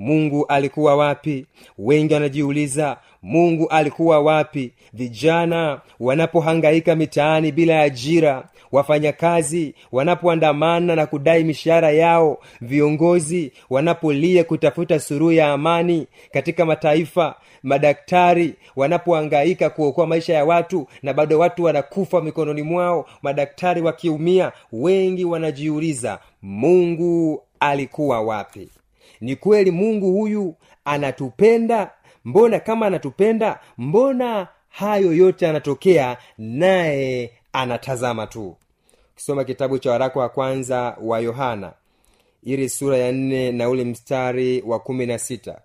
mungu 0.00 0.46
alikuwa 0.46 0.96
wapi? 0.96 1.46
Wengi 1.78 2.14
wanajiuliza 2.14 2.96
mungu 3.22 3.68
alikuwa 3.68 4.20
wapi? 4.20 4.72
Vijana 4.92 5.80
wanapohangaika 6.00 6.94
mitaani 6.96 7.52
bila 7.52 7.80
ajira 7.80 8.44
wafanyakazi 8.72 9.74
wanapoandamana 9.92 10.96
na 10.96 11.06
kudai 11.06 11.44
mishahara 11.44 11.90
yao 11.90 12.38
viongozi 12.60 13.52
wanapolia 13.70 14.44
kutafuta 14.44 15.00
suruhu 15.00 15.32
ya 15.32 15.52
amani 15.52 16.06
katika 16.32 16.66
mataifa 16.66 17.34
madaktari 17.62 18.54
wanapohangaika 18.76 19.70
kuokoa 19.70 20.06
maisha 20.06 20.34
ya 20.34 20.44
watu 20.44 20.86
na 21.02 21.12
bado 21.12 21.38
watu 21.38 21.64
wanakufa 21.64 22.20
mikononi 22.20 22.62
mwao 22.62 23.06
madaktari 23.22 23.80
wakiumia 23.80 24.52
wengi 24.72 25.24
wanajiuliza 25.24 26.18
mungu 26.42 27.42
alikuwa 27.60 28.20
wapi 28.20 28.68
ni 29.20 29.36
kweli 29.36 29.70
mungu 29.70 30.12
huyu 30.12 30.54
anatupenda? 30.84 31.90
Mbona 32.24 32.60
kama 32.60 32.86
anatupenda 32.86 33.60
mbona 33.78 34.48
hayo 34.68 35.12
yote 35.12 35.48
anatokea 35.48 36.16
naye 36.38 37.30
anatazama 37.52 38.26
tu? 38.26 38.56
Ukisoma 39.12 39.44
kitabu 39.44 39.78
cha 39.78 39.90
waraka 39.90 40.20
wa 40.20 40.28
kwanza 40.28 40.96
wa 41.02 41.20
yohana 41.20 41.72
ili 42.42 42.68
sura 42.68 42.96
ya 42.98 43.12
nne 43.12 43.52
na 43.52 43.68
ule 43.68 43.84
mstari 43.84 44.62
wa 44.66 44.78
kumi 44.80 45.06
na 45.06 45.18
sita. 45.18 45.60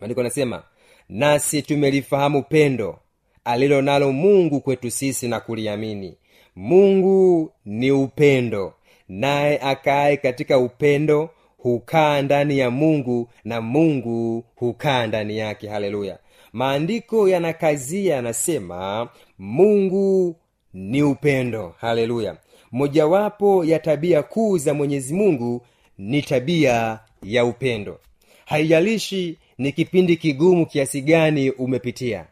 Maandiko 0.00 0.20
anasema 0.20 0.62
nasi 1.08 1.62
tumelifahamu 1.62 2.42
pendo 2.42 2.98
alilo 3.44 3.82
nalo 3.82 4.12
mungu 4.12 4.60
kwetu 4.60 4.90
sisi 4.90 5.28
na 5.28 5.40
kuliamini. 5.40 6.16
Mungu 6.56 7.52
ni 7.64 7.90
upendo 7.90 8.74
naye 9.08 9.58
akaye 9.60 10.16
katika 10.16 10.58
upendo 10.58 11.30
hukaa 11.62 12.22
ndani 12.22 12.58
ya 12.58 12.70
mungu 12.70 13.28
na 13.44 13.60
mungu 13.60 14.44
hukaa 14.56 15.06
ndani 15.06 15.38
yake. 15.38 15.68
Haleluya. 15.68 16.18
Maandiko 16.52 17.28
yanakazia 17.28 18.14
yanasema 18.14 19.08
mungu 19.38 20.36
ni 20.74 21.02
upendo. 21.02 21.74
Haleluya. 21.80 22.36
Mojawapo 22.72 23.64
ya 23.64 23.78
tabia 23.78 24.22
kuu 24.22 24.58
za 24.58 24.74
mwenyezi 24.74 25.14
mungu 25.14 25.62
ni 25.98 26.22
tabia 26.22 26.98
ya 27.22 27.44
upendo. 27.44 27.98
Haijalishi 28.44 29.38
ni 29.58 29.72
kipindi 29.72 30.16
kigumu 30.16 30.66
kiasi 30.66 31.00
gani 31.02 31.50
umepitia. 31.50 32.26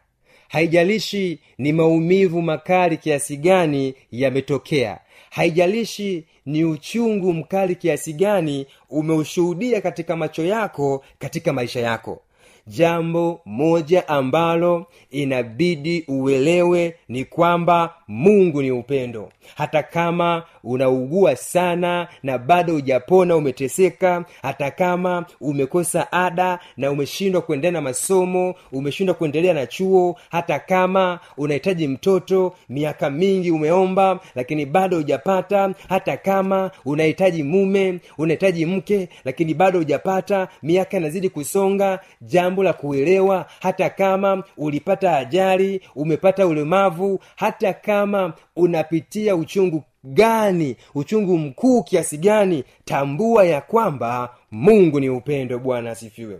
Haijalishi 0.47 1.39
ni 1.57 1.73
maumivu 1.73 2.41
makali 2.41 2.97
kiasi 2.97 3.37
gani 3.37 3.93
yametokea 4.11 4.99
haijalishi 5.29 6.25
ni 6.45 6.65
uchungu 6.65 7.33
mkali 7.33 7.75
kiasi 7.75 8.13
gani 8.13 8.67
umeushuhudia 8.89 9.81
katika 9.81 10.15
macho 10.15 10.43
yako 10.45 11.03
katika 11.19 11.53
maisha 11.53 11.79
yako. 11.79 12.21
Jambo 12.67 13.41
moja 13.45 14.07
ambalo 14.07 14.85
inabidi 15.11 16.05
uelewe 16.07 16.95
ni 17.07 17.25
kwamba 17.25 17.93
mungu 18.07 18.61
ni 18.61 18.71
upendo. 18.71 19.31
Hata 19.55 19.83
kama 19.83 20.43
unaugua 20.63 21.35
sana 21.35 22.07
na 22.23 22.37
bado 22.37 22.73
hujapona 22.73 23.35
umeteseka 23.35 24.25
hata 24.41 24.71
kama 24.71 25.25
umekosa 25.41 26.11
ada 26.11 26.59
na 26.77 26.91
umeshindwa 26.91 27.41
kuendelea 27.41 27.71
na 27.71 27.81
masomo 27.81 28.55
umeshindwa 28.71 29.15
kuendelea 29.15 29.53
na 29.53 29.65
chuo 29.67 30.15
hata 30.31 30.59
kama 30.59 31.19
unahitaji 31.37 31.87
mtoto 31.87 32.55
miaka 32.69 33.09
mingi 33.09 33.51
umeomba 33.51 34.19
lakini 34.35 34.65
bado 34.65 34.97
hujapata 34.97 35.73
hata 35.89 36.17
kama 36.17 36.71
unahitaji 36.85 37.43
mume 37.43 37.99
unahitaji 38.17 38.65
mke 38.65 39.09
lakini 39.25 39.53
bado 39.53 39.79
hujapata 39.79 40.47
miaka 40.63 40.97
inazidi 40.97 41.29
kusonga 41.29 41.99
jambo 42.21 42.63
la 42.63 42.73
kuelewa 42.73 43.45
hata 43.61 43.89
kama 43.89 44.43
ulipata 44.57 45.17
ajali 45.17 45.81
umepata 45.95 46.47
ulemavu 46.47 47.19
hata 47.35 47.73
kama 47.73 48.33
unapitia 48.55 49.35
uchungu 49.35 49.83
gani 50.03 50.75
uchungu 50.95 51.37
mkuu 51.37 51.83
kiasi 51.83 52.17
gani 52.17 52.63
tambua 52.85 53.45
ya 53.45 53.61
kwamba 53.61 54.35
mungu 54.51 54.99
ni 54.99 55.09
upendo. 55.09 55.59
Bwana 55.59 55.91
asifiwe. 55.91 56.39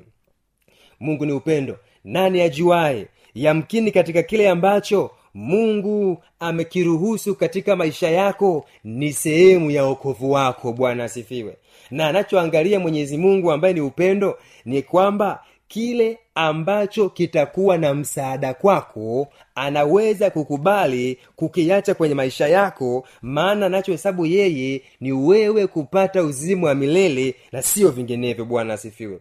Mungu 0.99 1.25
ni 1.25 1.31
upendo. 1.31 1.77
Nani 2.03 2.41
ajuaye? 2.41 3.07
Yamkini 3.35 3.91
katika 3.91 4.23
kile 4.23 4.49
ambacho 4.49 5.11
mungu 5.33 6.23
amekiruhusu 6.39 7.35
katika 7.35 7.75
maisha 7.75 8.09
yako 8.09 8.65
ni 8.83 9.13
sehemu 9.13 9.71
ya 9.71 9.85
okovu 9.85 10.31
wako. 10.31 10.73
Bwana 10.73 11.03
asifiwe. 11.03 11.57
Na 11.91 12.07
anachoangalia 12.07 12.79
mwenyezi 12.79 13.17
mungu 13.17 13.51
ambaye 13.51 13.73
ni 13.73 13.81
upendo 13.81 14.37
ni 14.65 14.81
kwamba 14.81 15.43
kile 15.67 16.17
ambacho 16.47 17.09
kitakuwa 17.09 17.77
na 17.77 17.93
msaada 17.93 18.53
kwako 18.53 19.27
anaweza 19.55 20.29
kukubali 20.29 21.17
kukiacha 21.35 21.93
kwenye 21.93 22.15
maisha 22.15 22.47
yako 22.47 23.07
maana 23.21 23.65
anachohesabu 23.65 24.25
yeye 24.25 24.81
ni 25.01 25.11
wewe 25.11 25.67
kupata 25.67 26.23
uzimu 26.23 26.65
wa 26.65 26.75
milele 26.75 27.35
na 27.51 27.61
siyo 27.61 27.91
vinginevyo. 27.91 28.45
Bwana 28.45 28.73
asifiwe. 28.73 29.19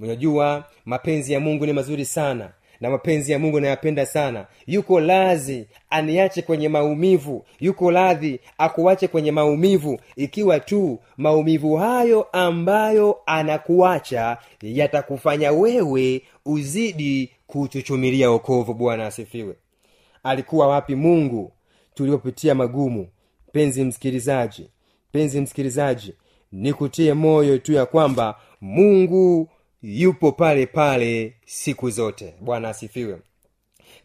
Unajua 0.00 0.64
mapenzi 0.84 1.32
ya 1.32 1.40
mungu 1.40 1.66
ni 1.66 1.72
mazuri 1.72 2.04
sana 2.04 2.50
na 2.84 2.90
mapenzi 2.90 3.32
ya 3.32 3.38
mungu 3.38 3.60
nayapenda 3.60 4.06
sana. 4.06 4.46
Yuko 4.66 5.00
lazi 5.00 5.66
aniache 5.90 6.42
kwenye 6.42 6.68
maumivu. 6.68 7.44
Yuko 7.60 7.90
radhi 7.90 8.40
akuache 8.58 9.08
kwenye 9.08 9.32
maumivu. 9.32 10.00
Ikiwa 10.16 10.60
tu 10.60 10.98
maumivu 11.16 11.76
hayo 11.76 12.26
ambayo 12.32 13.16
anakuacha 13.26 14.38
yatakufanya 14.62 15.52
wewe 15.52 16.22
uzidi 16.44 17.30
kuchuchumilia 17.46 18.30
okovu 18.30 18.74
bwana 18.74 19.06
asifiwe. 19.06 19.54
Alikuwa 20.22 20.68
wapi 20.68 20.94
mungu? 20.94 21.52
Tuliopitia 21.94 22.54
magumu. 22.54 23.08
Penzi 23.52 23.84
msikilizaji 23.84 24.70
penzi 25.12 25.40
msikilizaji 25.40 26.14
nikutie 26.52 27.14
moyo 27.14 27.58
tu 27.58 27.72
ya 27.72 27.86
kwamba 27.86 28.34
mungu 28.60 29.48
yupo 29.86 30.32
pale 30.32 30.66
pale 30.66 31.34
siku 31.46 31.90
zote. 31.90 32.34
Bwana 32.40 32.68
asifiwe. 32.68 33.18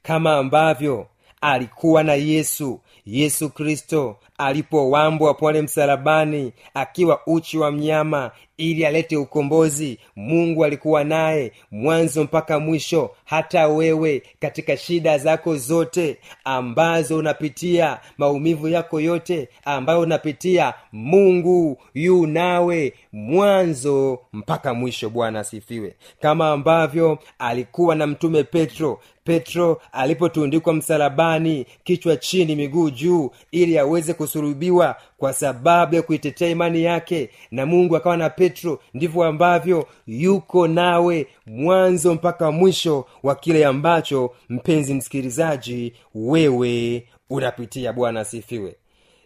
Kama 0.01 0.37
ambavyo 0.37 1.07
alikuwa 1.41 2.03
na 2.03 2.13
yesu 2.13 2.79
yesu 3.05 3.49
kristo 3.49 4.17
alipowambwa 4.37 5.33
pale 5.33 5.61
msalabani 5.61 6.53
akiwa 6.73 7.21
uchi 7.27 7.57
wa 7.57 7.71
mnyama 7.71 8.31
ili 8.59 8.85
alete 8.85 9.17
ukombozi. 9.17 9.97
Mungu 10.15 10.65
alikuwa 10.65 11.03
naye 11.03 11.51
mwanzo 11.71 12.23
mpaka 12.23 12.59
mwisho. 12.59 13.11
Hata 13.25 13.67
wewe 13.67 14.21
katika 14.39 14.77
shida 14.77 15.17
zako 15.17 15.55
zote 15.57 16.17
ambazo 16.43 17.17
unapitia 17.17 17.99
maumivu 18.17 18.67
yako 18.67 18.99
yote 19.01 19.49
ambayo 19.65 19.99
unapitia 20.01 20.73
mungu 20.91 21.77
yu 21.93 22.27
nawe 22.27 22.93
mwanzo 23.13 24.19
mpaka 24.33 24.73
mwisho. 24.73 25.09
Bwana 25.09 25.39
asifiwe. 25.39 25.95
Kama 26.21 26.49
ambavyo 26.51 27.19
alikuwa 27.39 27.95
na 27.95 28.07
mtume 28.07 28.43
petro. 28.43 28.99
Petro 29.23 29.81
alipotundikwa 29.91 30.73
msalabani 30.73 31.65
kichwa 31.83 32.15
chini 32.15 32.55
miguu 32.55 32.89
juu 32.89 33.31
ili 33.51 33.77
aweze 33.77 34.13
kusurubiwa 34.13 34.95
kwa 35.17 35.33
sababu 35.33 35.95
ya 35.95 36.01
kuitetea 36.01 36.49
imani 36.49 36.83
yake. 36.83 37.29
Na 37.51 37.65
mungu 37.65 37.95
akawa 37.95 38.17
na 38.17 38.29
petro 38.29 38.48
ndivyo 38.93 39.23
ambavyo 39.23 39.87
yuko 40.07 40.67
nawe 40.67 41.27
mwanzo 41.45 42.13
mpaka 42.13 42.51
mwisho 42.51 43.05
wa 43.23 43.35
kile 43.35 43.65
ambacho 43.65 44.31
mpenzi 44.49 44.93
msikilizaji 44.93 45.93
wewe 46.15 47.07
unapitia. 47.29 47.93
Bwana 47.93 48.19
asifiwe. 48.19 48.75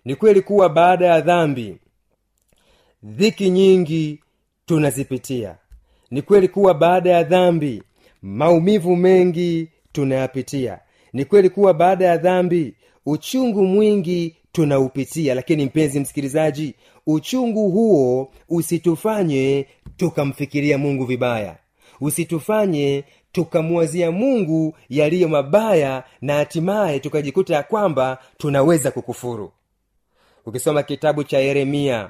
Ni 0.06 0.16
kweli 0.16 0.42
kuwa 0.42 0.70
baada 0.70 1.06
ya 1.06 1.22
dhambi 1.22 1.78
dhiki 3.04 3.50
nyingi 3.50 4.20
tunazipitia. 4.66 5.56
Ni 6.12 6.22
kweli 6.22 6.48
kuwa 6.48 6.74
baada 6.74 7.10
ya 7.10 7.24
dhambi 7.24 7.84
maumivu 8.22 8.96
mengi 8.96 9.68
tunayapitia. 9.92 10.80
Ni 11.14 11.26
kweli 11.26 11.50
kuwa 11.50 11.74
baada 11.74 12.06
ya 12.06 12.18
dhambi 12.18 12.76
uchungu 13.06 13.66
mwingi 13.66 14.36
tunaupitia. 14.54 15.36
Lakini 15.36 15.66
mpenzi 15.66 16.00
msikilizaji 16.00 16.76
uchungu 17.08 17.70
huo 17.72 18.32
usitufanye 18.50 19.66
tukamfikiria 19.98 20.78
mungu 20.78 21.06
vibaya. 21.06 21.58
Usitufanye 22.02 23.04
tukamwazia 23.32 24.12
mungu 24.12 24.76
yaliyo 24.90 25.28
mabaya 25.30 26.04
na 26.22 26.34
hatimaye 26.36 27.00
tukajikuta 27.00 27.56
ya 27.56 27.64
kwamba 27.64 28.18
tunaweza 28.38 28.92
kukufuru. 28.92 29.52
Ukisoma 30.46 30.84
kitabu 30.84 31.24
cha 31.24 31.40
yeremia 31.40 32.10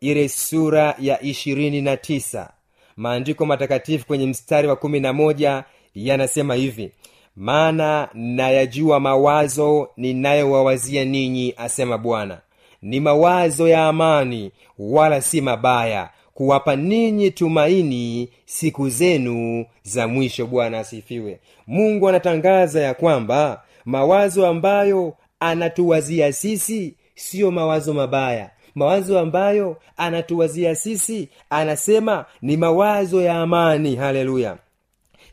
ile 0.00 0.28
sura 0.28 0.94
ya 0.98 1.22
ishirini 1.22 1.82
na 1.82 1.96
tisa 1.96 2.52
maandiko 2.96 3.46
matakatifu 3.46 4.06
kwenye 4.06 4.26
mstari 4.26 4.68
wa 4.68 4.76
kumi 4.76 5.00
na 5.00 5.12
moja 5.12 5.64
yanasema 5.94 6.54
hivi 6.54 6.92
maana 7.36 8.08
nayajua 8.14 9.00
mawazo 9.00 9.88
ninayowawazia 9.96 11.04
ninyi 11.04 11.54
asema 11.56 11.98
bwana. 11.98 12.38
Ni 12.82 13.00
mawazo 13.00 13.68
ya 13.68 13.86
amani 13.86 14.52
wala 14.78 15.20
si 15.20 15.40
mabaya 15.40 16.10
kuwapa 16.34 16.76
ninyi 16.76 17.30
tumaini 17.30 18.28
siku 18.46 18.88
zenu 18.90 19.66
za 19.82 20.08
mwisho. 20.08 20.46
Bwana 20.46 20.78
asifiwe. 20.78 21.40
Mungu 21.66 22.08
anatangaza 22.08 22.80
ya 22.80 22.94
kwamba 22.94 23.62
mawazo 23.84 24.46
ambayo 24.46 25.14
anatuwazia 25.40 26.32
sisi 26.32 26.94
siyo 27.14 27.50
mawazo 27.50 27.94
mabaya. 27.94 28.50
Mawazo 28.74 29.18
ambayo 29.18 29.76
anatuwazia 29.96 30.74
sisi 30.74 31.28
anasema 31.50 32.24
ni 32.42 32.56
mawazo 32.56 33.22
ya 33.22 33.34
amani. 33.40 33.96
Haleluya 33.96 34.56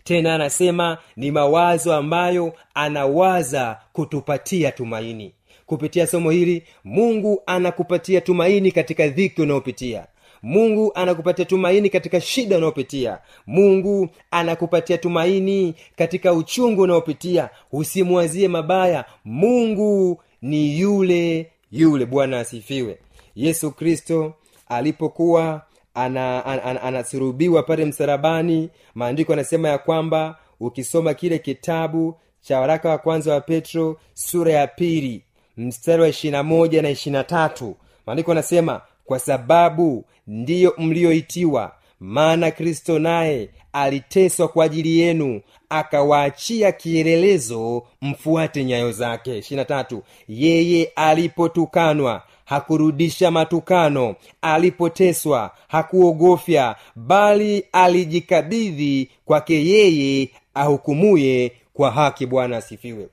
tena 0.08 0.36
anasema 0.36 0.98
ni 1.16 1.32
mawazo 1.32 1.96
ambayo 1.96 2.54
anawaza 2.74 3.80
kutupatia 3.94 4.72
tumaini. 4.72 5.34
Kupitia 5.66 6.08
somo 6.08 6.30
hili 6.32 6.64
mungu 6.84 7.42
anakupatia 7.46 8.22
tumaini 8.22 8.72
katika 8.72 9.08
dhiki 9.08 9.42
unayopitia. 9.42 10.08
Mungu 10.44 10.92
anakupatia 10.96 11.46
tumaini 11.46 11.90
katika 11.90 12.22
shida 12.22 12.58
unayopitia. 12.58 13.20
Mungu 13.48 14.10
anakupatia 14.32 14.98
tumaini 14.98 15.76
katika 15.96 16.34
uchungu 16.34 16.82
unaopitia. 16.82 17.50
Usimwazie 17.72 18.48
mabaya. 18.48 19.06
Mungu 19.26 20.22
ni 20.42 20.80
yule 20.80 21.52
yule. 21.72 22.06
Bwana 22.06 22.40
asifiwe. 22.40 22.98
Yesu 23.36 23.72
kristo 23.72 24.34
alipokuwa 24.70 25.62
anasurubiwa 26.06 27.60
ana, 27.60 27.62
ana, 27.62 27.62
ana 27.62 27.64
pale 27.68 27.86
msarabani 27.86 28.70
maandiko 28.96 29.34
anasema 29.34 29.70
ya 29.70 29.78
kwamba 29.78 30.38
ukisoma 30.60 31.14
kile 31.14 31.40
kitabu 31.40 32.16
cha 32.42 32.60
waraka 32.60 32.90
wa 32.90 32.98
kwanza 32.98 33.34
wa 33.34 33.42
petro 33.42 33.98
sura 34.14 34.52
ya 34.54 34.68
pili 34.68 35.22
mstari 35.58 36.02
wa 36.02 36.08
ishirina 36.08 36.44
moja 36.44 36.82
na 36.82 36.90
ishirina 36.90 37.24
tatu 37.24 37.76
maandiko 38.06 38.32
anasema 38.32 38.82
kwa 39.06 39.20
sababu 39.20 40.06
ndiyo 40.28 40.74
mliyoitiwa 40.78 41.72
maana 42.00 42.52
kristo 42.52 43.00
naye 43.00 43.50
aliteswa 43.74 44.48
kwa 44.48 44.66
ajili 44.66 45.00
yenu 45.00 45.42
akawaachia 45.70 46.72
kielelezo 46.72 47.84
mfuate 48.02 48.64
nyayo 48.66 48.92
zake. 48.92 49.38
Ishirina 49.38 49.66
tatu 49.66 50.04
yeye 50.28 50.92
alipotukanwa 50.96 52.24
hakurudisha 52.48 53.32
matukano 53.32 54.16
alipoteswa 54.42 55.52
hakuogofya 55.68 56.76
bali 56.96 57.64
alijikabidhi 57.72 59.10
kwake 59.26 59.66
yeye 59.66 60.30
ahukumuye 60.54 61.52
kwa 61.74 61.92
haki. 61.92 62.26
Bwana 62.26 62.58
asifiwe. 62.58 63.08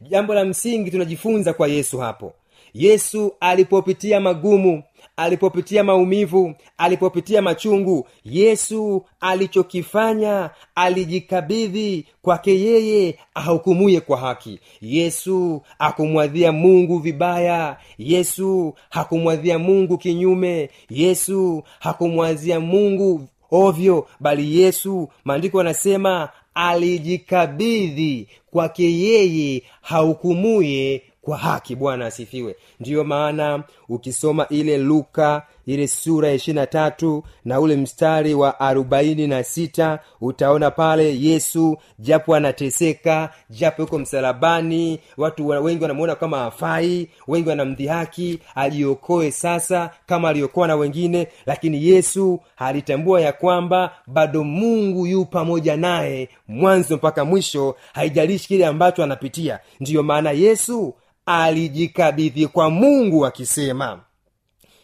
Jambo 0.00 0.34
la 0.34 0.44
msingi 0.44 0.90
tunajifunza 0.90 1.52
kwa 1.52 1.68
yesu 1.68 1.98
hapo. 1.98 2.32
Yesu 2.74 3.32
alipopitia 3.40 4.20
magumu 4.20 4.82
alipopitia 5.16 5.84
maumivu 5.84 6.54
alipopitia 6.78 7.42
machungu 7.42 8.08
yesu 8.24 9.04
alichokifanya 9.20 10.50
alijikabidhi 10.74 12.06
kwake 12.22 12.60
yeye 12.60 13.18
ahukumuye 13.34 14.00
kwa 14.00 14.16
haki. 14.18 14.60
Yesu 14.80 15.62
akumwadhia 15.78 16.52
mungu 16.52 16.98
vibaya 16.98 17.76
yesu 17.98 18.74
hakumwadhia 18.90 19.58
mungu 19.58 19.98
kinyume 19.98 20.70
yesu 20.90 21.62
hakumwazia 21.80 22.60
mungu 22.60 23.28
ovyo 23.50 24.06
bali 24.20 24.60
yesu 24.60 25.08
maandiko 25.24 25.60
anasema 25.60 26.28
alijikabidhi 26.54 28.28
kwake 28.50 28.98
yeye 28.98 29.62
hahukumuye 29.82 31.02
kwa 31.22 31.36
haki. 31.38 31.76
Bwana 31.76 32.06
asifiwe. 32.06 32.56
Ndiyo 32.80 33.04
maana 33.04 33.64
ukisoma 33.88 34.48
ile 34.48 34.78
luka 34.78 35.42
ile 35.66 35.88
sura 35.88 36.28
ya 36.28 36.34
ishirina 36.34 36.66
tatu 36.66 37.24
na 37.44 37.60
ule 37.60 37.76
mstari 37.76 38.34
wa 38.34 38.60
arobaini 38.60 39.26
na 39.26 39.44
sita 39.44 39.98
utaona 40.20 40.70
pale 40.70 41.20
yesu 41.20 41.76
japo 41.98 42.34
anateseka 42.34 43.30
japo 43.50 43.82
yuko 43.82 43.98
msalabani 43.98 45.00
watu 45.16 45.48
wengi 45.48 45.82
wanamuona 45.82 46.14
kama 46.14 46.38
hafai 46.38 47.08
wengi 47.28 47.48
wanamdhihaki 47.48 48.38
ajiokoe 48.54 49.30
sasa 49.30 49.90
kama 50.06 50.28
aliokoa 50.28 50.66
na 50.66 50.76
wengine 50.76 51.28
lakini 51.46 51.86
yesu 51.86 52.40
alitambua 52.56 53.20
ya 53.20 53.32
kwamba 53.32 53.92
bado 54.06 54.44
mungu 54.44 55.06
yu 55.06 55.24
pamoja 55.24 55.76
naye 55.76 56.28
mwanzo 56.48 56.96
mpaka 56.96 57.24
mwisho 57.24 57.76
haijalishi 57.92 58.48
kile 58.48 58.66
ambacho 58.66 59.02
anapitia. 59.04 59.58
Ndiyo 59.80 60.02
maana 60.02 60.30
yesu 60.30 60.94
alijikabidhi 61.26 62.46
kwa 62.46 62.70
mungu 62.70 63.26
akisema 63.26 64.00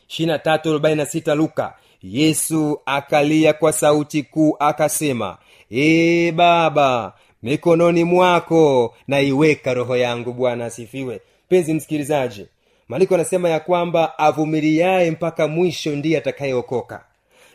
23:46 0.09 1.35
luka. 1.35 1.75
Yesu 2.03 2.81
akalia 2.87 3.53
kwa 3.53 3.73
sauti 3.73 4.23
kuu 4.23 4.57
akasema 4.59 5.39
ee 5.71 6.33
baba 6.33 7.13
mikononi 7.43 8.05
mwako 8.05 8.95
naiweka 9.09 9.75
roho 9.75 9.97
yangu. 9.97 10.33
Bwana 10.33 10.65
asifiwe. 10.65 11.21
Mpenzi 11.47 11.75
msikilizaji 11.75 12.47
maandiko 12.89 13.15
anasema 13.15 13.49
ya 13.49 13.61
kwamba 13.61 14.19
avumiliaye 14.19 15.11
mpaka 15.11 15.49
mwisho 15.49 15.97
ndiye 15.97 16.19
atakayeokoka. 16.19 17.05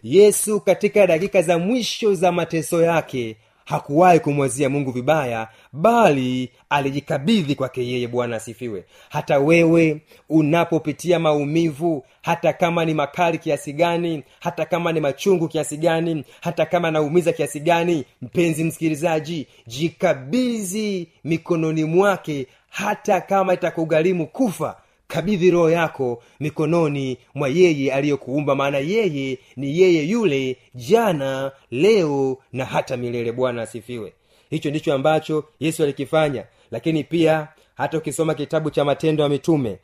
Yesu 0.04 0.60
katika 0.60 1.08
dakika 1.08 1.41
za 1.41 1.58
mwisho 1.58 2.13
za 2.15 2.32
mateso 2.32 2.82
yake 2.84 3.36
hakuwahi 3.67 4.19
kumwazia 4.19 4.69
mungu 4.69 4.91
vibaya 4.91 5.47
bali 5.73 6.49
alijikabidhi 6.69 7.56
kwake 7.56 7.88
yeye. 7.88 8.08
Bwana 8.08 8.36
asifiwe. 8.36 8.86
Hata 9.10 9.39
wewe 9.39 10.01
unapopitia 10.30 11.19
maumivu 11.19 12.06
hata 12.21 12.53
kama 12.53 12.86
ni 12.86 12.93
makali 12.93 13.38
kiasi 13.38 13.73
gani 13.73 14.23
hata 14.39 14.65
kama 14.65 14.91
ni 14.91 14.99
machungu 14.99 15.47
kiasi 15.47 15.77
gani 15.77 16.23
hata 16.41 16.65
kama 16.65 16.91
naumiza 16.91 17.34
kiasi 17.34 17.60
gani 17.60 18.06
mpenzi 18.21 18.63
msikilizaji 18.63 19.47
jikabidhi 19.67 21.08
mikononi 21.23 21.84
mwake 21.84 22.47
hata 22.69 23.21
kama 23.21 23.53
itakugharimu 23.53 24.27
kufa 24.27 24.75
kabidhi 25.17 25.51
roho 25.51 25.69
yako 25.69 26.23
mikononi 26.39 27.17
mwa 27.36 27.49
yeye 27.49 27.93
aliyekuumba 27.93 28.56
maana 28.56 28.77
yeye 28.77 29.39
ni 29.56 29.80
yeye 29.80 30.03
yule 30.03 30.58
jana 30.75 31.51
leo 31.71 32.38
na 32.53 32.65
hata 32.65 32.97
milele. 32.97 33.32
Bwana 33.32 33.62
asifiwe. 33.62 34.13
Hicho 34.49 34.69
ndicho 34.69 34.93
ambacho 34.93 35.43
yesu 35.60 35.84
alikifanya. 35.84 36.45
Lakini 36.71 37.03
pia 37.03 37.47
hata 37.75 37.97
ukisoma 37.97 38.34
kitabu 38.34 38.69
cha 38.71 38.86
matendo 38.86 39.23
ya 39.23 39.30
mitume 39.30 39.80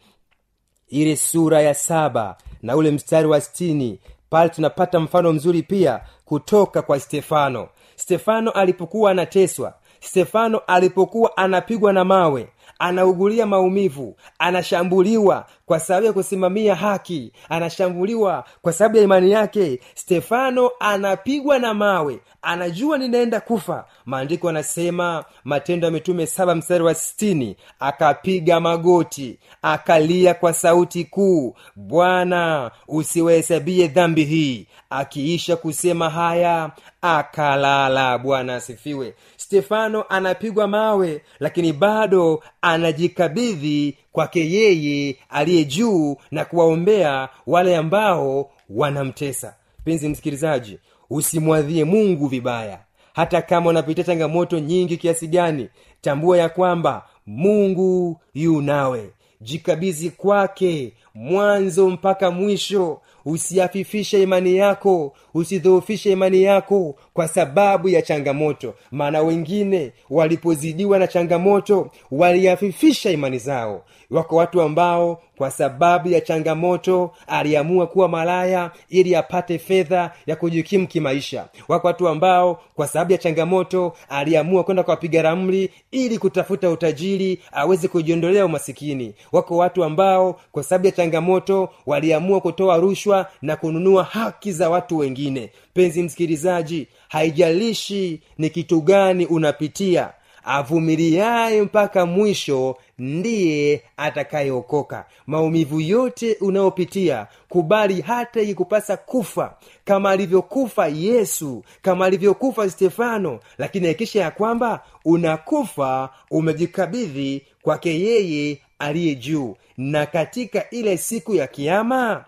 ile 0.88 1.16
sura 1.16 1.62
ya 1.62 1.74
saba 1.74 2.38
na 2.62 2.76
ule 2.76 2.92
mstari 2.92 3.28
wa 3.28 3.42
stini 3.42 4.00
pale 4.30 4.50
tunapata 4.50 5.00
mfano 5.00 5.34
mzuri 5.34 5.64
pia 5.64 6.02
kutoka 6.26 6.82
kwa 6.82 7.00
stefano. 7.00 7.70
Stefano 7.96 8.52
alipokuwa 8.52 9.12
anateswa 9.12 9.74
stefano 10.00 10.58
alipokuwa 10.68 11.38
anapigwa 11.38 11.94
na 11.94 12.06
mawe 12.06 12.48
anaugulia 12.80 13.46
maumivu 13.46 14.16
anashambuliwa 14.40 15.46
kwa 15.66 15.80
sababu 15.80 16.06
ya 16.06 16.14
kusimamia 16.14 16.76
haki. 16.76 17.32
Anashambuliwa 17.50 18.46
kwa 18.62 18.74
sababu 18.74 18.98
ya 18.98 19.04
imani 19.04 19.32
yake. 19.32 19.80
Stefano 19.96 20.72
anapigwa 20.80 21.60
na 21.60 21.74
mawe. 21.74 22.20
Anajua 22.42 22.98
ninaenda 22.98 23.40
kufa. 23.40 23.86
Maandiko 24.06 24.50
anasema 24.50 25.26
matendo 25.44 25.88
ya 25.88 25.92
mitume 25.94 26.26
saba 26.28 26.56
mstari 26.56 26.84
wa 26.84 26.94
sitini 26.94 27.56
akapiga 27.80 28.60
magoti 28.60 29.40
akalia 29.62 30.34
kwa 30.34 30.54
sauti 30.54 31.06
kuu 31.06 31.56
bwana 31.76 32.72
usiwahesabie 32.88 33.88
dhambi 33.88 34.24
hii. 34.26 34.68
Akiisha 34.90 35.56
kusema 35.56 36.10
haya 36.10 36.72
akalala. 37.02 38.18
Bwana 38.18 38.56
asifiwe. 38.56 39.16
Stefano 39.38 40.06
anapigwa 40.10 40.68
mawe 40.68 41.22
lakini 41.40 41.74
bado 41.74 42.44
anajikabidhi 42.62 43.98
kwake 44.14 44.52
yeye 44.52 45.16
aliye 45.30 45.66
juu 45.66 46.16
na 46.32 46.46
kuwaombea 46.46 47.30
wale 47.48 47.78
ambao 47.78 48.50
wanamtesa. 48.70 49.56
Mpenzi 49.80 50.10
msikilizaji 50.10 50.80
usimwadhie 51.10 51.84
mungu 51.84 52.28
vibaya. 52.28 52.80
Hata 53.14 53.42
kama 53.42 53.70
unapitia 53.70 54.04
changamoto 54.04 54.60
nyingi 54.60 54.98
kiasi 54.98 55.28
gani 55.28 55.70
tambua 56.02 56.38
ya 56.38 56.50
kwamba 56.50 57.06
mungu 57.28 58.22
yu 58.34 58.62
nawe. 58.62 59.10
Jikabizi 59.42 60.10
kwake 60.10 60.94
mwanzo 61.16 61.90
mpaka 61.90 62.32
mwisho. 62.32 63.02
Usiafifishe 63.26 64.24
imani 64.24 64.56
yako 64.56 65.14
usidhoofishe 65.34 66.12
imani 66.12 66.44
yako 66.44 66.96
kwa 67.14 67.28
sababu 67.28 67.90
ya 67.90 68.02
changamoto. 68.02 68.74
Maana 68.92 69.22
wengine 69.22 69.92
walipozidiwa 70.10 71.00
na 71.00 71.08
changamoto 71.08 71.92
waliafifisha 72.12 73.12
imani 73.12 73.38
zao 73.40 73.86
wako 74.14 74.36
watu 74.36 74.62
ambao 74.62 75.22
kwa 75.38 75.52
sababu 75.52 76.10
ya 76.10 76.22
changamoto 76.22 77.12
aliamua 77.28 77.88
kuwa 77.88 78.10
malaya 78.10 78.72
ili 78.90 79.16
apate 79.16 79.60
fedha 79.60 80.12
ya 80.28 80.36
kujikimu 80.36 80.88
kimaisha. 80.88 81.48
Wako 81.68 81.88
watu 81.88 82.08
ambao 82.08 82.60
kwa 82.76 82.88
sababu 82.88 83.12
ya 83.12 83.18
changamoto 83.18 83.94
aliamua 84.10 84.64
kwenda 84.64 84.84
kwa 84.84 84.92
wapiga 84.94 85.22
ramli 85.22 85.70
ili 85.92 86.18
kutafuta 86.18 86.70
utajiri 86.70 87.40
aweze 87.52 87.88
kujiondolea 87.88 88.46
umasikini. 88.46 89.14
Wako 89.32 89.58
watu 89.58 89.84
ambao 89.84 90.40
kwa 90.52 90.64
sababu 90.64 90.86
ya 90.86 90.92
changamoto 90.92 91.70
waliamua 91.86 92.42
kutoa 92.42 92.78
rushwa 92.78 93.28
na 93.42 93.56
kununua 93.56 94.04
haki 94.04 94.52
za 94.52 94.70
watu 94.70 94.98
wengine. 94.98 95.50
Penzi 95.74 96.04
msikilizaji 96.04 96.88
haijalishi 97.08 98.22
ni 98.38 98.50
kitu 98.50 98.82
gani 98.82 99.26
unapitia 99.26 100.10
avumiliaye 100.46 101.62
mpaka 101.62 102.06
mwisho 102.06 102.78
ndiye 102.98 103.84
atakayeokoka. 103.98 105.06
Maumivu 105.28 105.82
yote 105.82 106.38
unayopitia 106.42 107.28
kubali 107.50 108.02
hata 108.02 108.42
ikupasa 108.42 108.98
kufa 108.98 109.56
kama 109.86 110.10
alivyokufa 110.12 110.88
yesu 110.88 111.64
kama 111.82 112.06
alivyokufa 112.06 112.70
stefano 112.70 113.40
lakini 113.58 113.88
hakikisha 113.88 114.22
ya 114.22 114.32
kwamba 114.32 114.84
unakufa 115.06 116.10
umejikabidhi 116.32 117.42
kwake 117.62 118.00
yeye 118.02 118.62
aliye 118.80 119.16
juu. 119.16 119.56
Na 119.78 120.06
katika 120.06 120.70
ile 120.70 120.98
siku 120.98 121.36
ya 121.36 121.48
kiama 121.48 122.26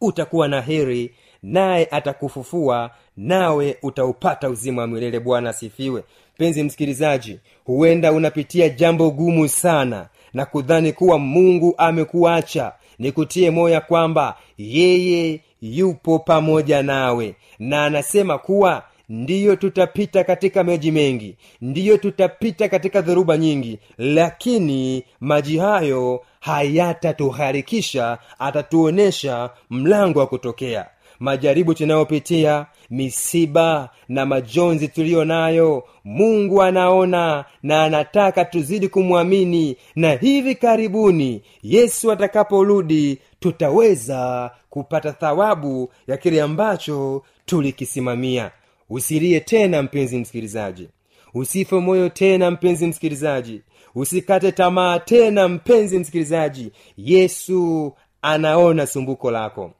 utakuwa 0.00 0.48
na 0.48 0.60
heri 0.60 1.14
naye 1.42 1.88
atakufufua 1.90 2.90
nawe 3.16 3.76
utaupata 3.82 4.50
uzima 4.50 4.82
wa 4.82 4.88
milele. 4.88 5.20
Bwana 5.20 5.50
asifiwe 5.50 6.04
mpenzi 6.40 6.62
msikilizaji 6.62 7.38
huenda 7.64 8.12
unapitia 8.12 8.68
jambo 8.68 9.10
gumu 9.10 9.48
sana 9.48 10.08
na 10.34 10.46
kudhani 10.46 10.92
kuwa 10.92 11.18
mungu 11.18 11.74
amekuacha. 11.78 12.72
Nikutie 12.98 13.50
moya 13.50 13.74
ya 13.74 13.80
kwamba 13.80 14.36
yeye 14.58 15.40
yupo 15.62 16.18
pamoja 16.18 16.82
nawe 16.82 17.34
na 17.58 17.84
anasema 17.84 18.38
kuwa 18.38 18.82
ndiyo 19.08 19.56
tutapita 19.56 20.24
katika 20.24 20.64
maji 20.64 20.90
mengi 20.90 21.36
ndiyo 21.60 21.96
tutapita 21.96 22.68
katika 22.68 23.00
dhoruba 23.00 23.36
nyingi 23.38 23.78
lakini 23.98 25.04
maji 25.20 25.58
hayo 25.58 26.24
hayatatuharikisha 26.40 28.18
atatuonyesha 28.38 29.50
mlango 29.70 30.18
wa 30.18 30.26
kutokea 30.26 30.86
majaribu 31.20 31.74
tunayopitia 31.74 32.66
misiba 32.90 33.88
na 34.08 34.26
majonzi 34.26 34.88
tuliyo 34.88 35.24
nayo 35.24 35.84
mungu 36.04 36.62
anaona 36.62 37.44
na 37.62 37.82
anataka 37.84 38.44
tuzidi 38.44 38.88
kumwamini 38.88 39.76
na 39.96 40.12
hivi 40.12 40.54
karibuni 40.54 41.42
yesu 41.62 42.12
atakaporudi 42.12 43.18
tutaweza 43.40 44.50
kupata 44.70 45.12
thawabu 45.12 45.92
ya 46.06 46.16
kile 46.16 46.42
ambacho 46.42 47.22
tulikisimamia. 47.46 48.50
Usilie 48.90 49.40
tena 49.40 49.82
mpenzi 49.82 50.18
msikilizaji. 50.18 50.88
Usife 51.34 51.76
moyo 51.80 52.08
tena 52.08 52.50
mpenzi 52.50 52.86
msikilizaji. 52.86 53.62
Usikate 53.94 54.52
tamaa 54.52 54.98
tena 54.98 55.48
mpenzi 55.48 55.98
msikilizaji. 55.98 56.72
Yesu 56.96 57.92
anaona 58.22 58.86
sumbuko 58.86 59.30
lako 59.30 59.72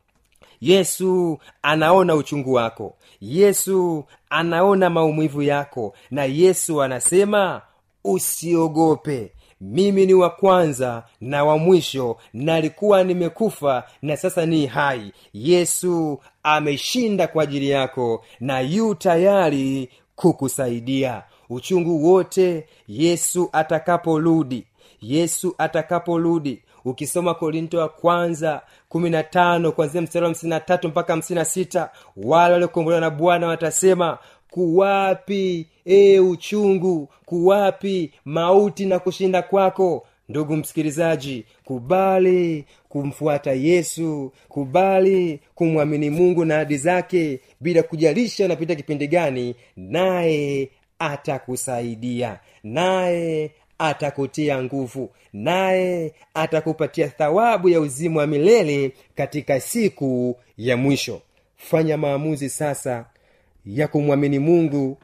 yesu 0.60 1.38
anaona 1.62 2.14
uchungu 2.14 2.52
wako. 2.52 2.96
Yesu 3.20 4.04
anaona 4.30 4.90
maumivu 4.90 5.42
yako. 5.42 5.94
Na 6.10 6.24
yesu 6.24 6.82
anasema 6.82 7.62
usiogope. 8.04 9.32
Mimi 9.60 10.06
ni 10.06 10.14
wa 10.14 10.30
kwanza 10.30 11.04
na 11.20 11.44
wa 11.44 11.58
mwisho. 11.58 12.16
Nalikuwa 12.32 13.04
nimekufa 13.04 13.84
na 14.02 14.16
sasa 14.16 14.46
ni 14.46 14.66
hai. 14.66 15.12
Yesu 15.32 16.18
ameshinda 16.42 17.26
kwa 17.28 17.42
ajili 17.42 17.70
yako 17.70 18.24
na 18.40 18.60
yu 18.60 18.94
tayari 18.94 19.88
kukusaidia. 20.16 21.22
Uchungu 21.50 22.04
wote 22.12 22.66
yesu 22.88 23.48
atakaporudi. 23.52 24.66
Yesu 25.02 25.54
atakaporudi 25.58 26.62
ukisoma 26.84 27.34
korinto 27.34 27.78
wa 27.78 27.88
kwanza 27.88 28.62
kumi 28.88 29.10
na 29.10 29.22
tano 29.22 29.72
kwanzia 29.72 30.02
mstari 30.02 30.22
wa 30.24 30.28
hamsini 30.28 30.50
na 30.50 30.60
tatu 30.60 30.88
mpaka 30.88 31.12
hamsini 31.12 31.38
na 31.38 31.44
sita 31.44 31.90
wale 32.16 32.52
waliokombolewa 32.52 33.00
na 33.00 33.10
bwana 33.10 33.46
watasema 33.46 34.18
kuwapi 34.50 35.66
e 35.84 36.18
uchungu? 36.20 37.08
Kuwapi 37.24 38.12
mauti 38.24 38.86
na 38.86 38.98
kushinda 38.98 39.42
kwako? 39.42 40.06
Ndugu 40.28 40.56
msikilizaji 40.56 41.44
kubali 41.64 42.64
kumfuata 42.88 43.52
yesu 43.52 44.32
kubali 44.48 45.40
kumwamini 45.54 46.10
mungu 46.10 46.44
na 46.44 46.54
hadi 46.54 46.76
zake 46.76 47.40
bila 47.60 47.82
kujalisha 47.82 48.44
unapita 48.44 48.74
kipindi 48.74 49.08
gani 49.08 49.54
naye 49.76 50.70
atakusaidia 50.98 52.38
naye 52.64 53.50
atakutia 53.80 54.62
nguvu 54.62 55.10
naye 55.32 56.14
atakupatia 56.34 57.08
thawabu 57.08 57.68
ya 57.68 57.80
uzima 57.80 58.20
wa 58.20 58.26
milele 58.26 58.92
katika 59.14 59.60
siku 59.60 60.36
ya 60.56 60.76
mwisho. 60.76 61.20
Fanya 61.56 61.96
maamuzi 61.96 62.48
sasa 62.48 63.06
ya 63.66 63.88
kumwamini 63.88 64.38
mungu 64.38 64.98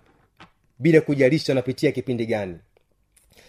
bila 0.79 1.01
kujalisha 1.01 1.53
unapitia 1.53 1.93
kipindi 1.93 2.27
gani. 2.27 2.57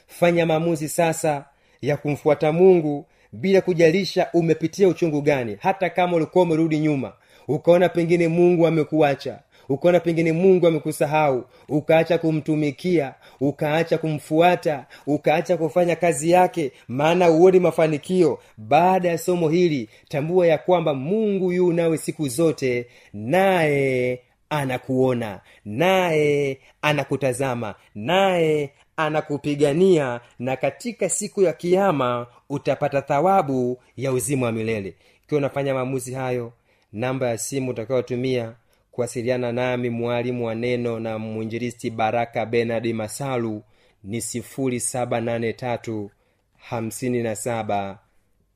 Fanya 0.08 0.46
maamuzi 0.46 0.90
sasa 0.90 1.46
ya 1.82 1.98
kumfuata 1.98 2.52
mungu 2.52 3.06
bila 3.32 3.62
kujalisha 3.62 4.28
umepitia 4.34 4.88
uchungu 4.88 5.22
gani. 5.22 5.58
Hata 5.60 5.90
kama 5.90 6.16
ulikuwa 6.18 6.44
umerudi 6.44 6.80
nyuma 6.80 7.14
ukaona 7.48 7.90
pengine 7.90 8.28
mungu 8.28 8.68
amekuacha 8.68 9.40
ukaona 9.70 10.00
pengine 10.00 10.32
mungu 10.32 10.68
amekusahau 10.68 11.46
ukaacha 11.70 12.18
kumtumikia 12.18 13.14
ukaacha 13.40 13.98
kumfuata 13.98 14.86
ukaacha 15.08 15.58
kufanya 15.58 15.96
kazi 15.96 16.32
yake 16.32 16.72
maana 16.88 17.30
uoni 17.32 17.60
mafanikio. 17.60 18.40
Baada 18.58 19.10
ya 19.10 19.18
somo 19.18 19.50
hili 19.50 19.90
tambua 20.08 20.48
ya 20.48 20.58
kwamba 20.58 20.94
mungu 20.94 21.52
yu 21.52 21.74
nawe 21.74 21.98
siku 21.98 22.28
zote 22.28 22.88
naye 23.14 24.20
anakuona 24.50 25.40
naye 25.66 26.60
anakutazama 26.82 27.76
naye 27.96 28.72
anakupigania 28.98 30.22
na 30.40 30.56
katika 30.56 31.10
siku 31.10 31.42
ya 31.42 31.54
kiama 31.54 32.28
utapata 32.50 33.02
thawabu 33.02 33.80
ya 33.98 34.12
uzima 34.12 34.46
wa 34.46 34.52
milele. 34.52 34.94
Ikiwa 35.26 35.38
unafanya 35.40 35.74
maamuzi 35.74 36.14
hayo 36.14 36.54
namba 36.94 37.30
ya 37.30 37.38
simu 37.38 37.72
utakayotumia 37.72 38.54
kuwasiliana 38.98 39.52
nami 39.52 39.90
mwalimu 39.90 40.46
wa 40.46 40.56
neno 40.56 41.00
na 41.00 41.20
mwinjilisti 41.20 41.90
baraka 41.90 42.46
benard 42.46 42.94
masalu 42.94 43.64
ni 44.04 44.22
sifuri 44.22 44.80
saba 44.80 45.22
nane 45.22 45.54
tatu 45.54 46.12
hamsini 46.58 47.24
na 47.24 47.36
saba 47.36 48.00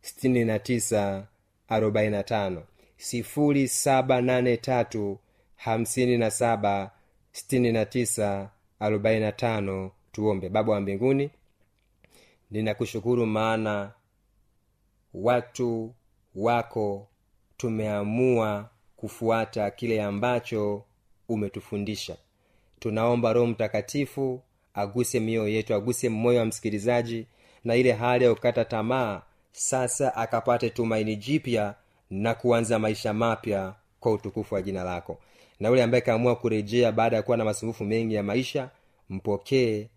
sitini 0.02 0.46
na 0.46 0.60
tisa 0.60 1.28
arobaini 1.68 2.12
na 2.12 2.24
tano. 2.24 2.64
Sifuri 2.98 3.68
saba 3.68 4.22
nane 4.22 4.58
tatu 4.58 5.20
hamsini 5.56 6.18
na 6.18 6.32
saba 6.32 6.92
sitini 7.32 7.72
na 7.72 7.86
tisa 7.86 8.50
arobaini 8.80 9.20
na 9.22 9.32
tano. 9.32 9.92
Tuombe. 10.12 10.50
Baba 10.50 10.74
wa 10.74 10.80
mbinguni 10.82 11.30
ninakushukuru 12.52 13.26
maana 13.26 13.92
watu 15.14 15.94
wako 16.36 17.08
tumeamua 17.58 18.70
kufuata 19.02 19.72
kile 19.72 20.04
ambacho 20.04 20.84
umetufundisha. 21.30 22.16
Tunaomba 22.80 23.34
roho 23.34 23.48
mtakatifu 23.48 24.42
aguse 24.74 25.20
mioyo 25.20 25.48
yetu 25.48 25.74
aguse 25.76 26.10
moyo 26.10 26.40
wa 26.40 26.46
msikilizaji 26.46 27.26
na 27.64 27.76
ile 27.76 27.92
hali 27.92 28.26
ya 28.26 28.36
kukata 28.36 28.66
tamaa 28.66 29.22
sasa 29.52 30.16
akapate 30.16 30.70
tumaini 30.70 31.16
jipya 31.16 31.76
na 32.10 32.34
kuanza 32.34 32.80
maisha 32.80 33.14
mapya 33.14 33.74
kwa 34.00 34.12
utukufu 34.12 34.56
wa 34.56 34.62
jina 34.62 34.84
lako. 34.84 35.18
Na 35.60 35.70
yule 35.70 35.84
ambaye 35.84 36.02
kaamua 36.02 36.36
kurejea 36.36 36.92
baada 36.92 37.16
ya 37.16 37.22
kuwa 37.24 37.38
na 37.38 37.46
masumbufu 37.46 37.84
mengi 37.84 38.14
ya 38.16 38.24
maisha 38.24 38.70
mpokee 39.10 39.88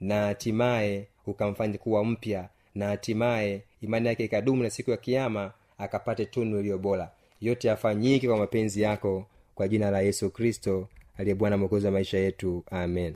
na 0.00 0.26
hatimaye 0.26 1.08
ukamfanya 1.26 1.78
kuwa 1.78 2.04
mpya 2.04 2.48
na 2.74 2.86
hatimaye 2.88 3.62
imani 3.80 4.08
yake 4.08 4.24
ikadumu 4.24 4.62
na 4.62 4.70
siku 4.70 4.90
ya 4.90 4.96
kiama 4.96 5.52
akapate 5.78 6.24
tunu 6.26 6.60
iliyo 6.60 6.78
bora 6.78 7.10
yote 7.40 7.68
yafanyike 7.68 8.28
kwa 8.28 8.36
mapenzi 8.36 8.82
yako 8.82 9.26
kwa 9.54 9.68
jina 9.68 9.90
la 9.90 10.00
yesu 10.00 10.30
kristo 10.30 10.88
aliye 11.16 11.34
bwana 11.34 11.56
mwokozi 11.56 11.86
wa 11.86 11.92
maisha 11.92 12.18
yetu. 12.18 12.64
Amen. 12.70 13.14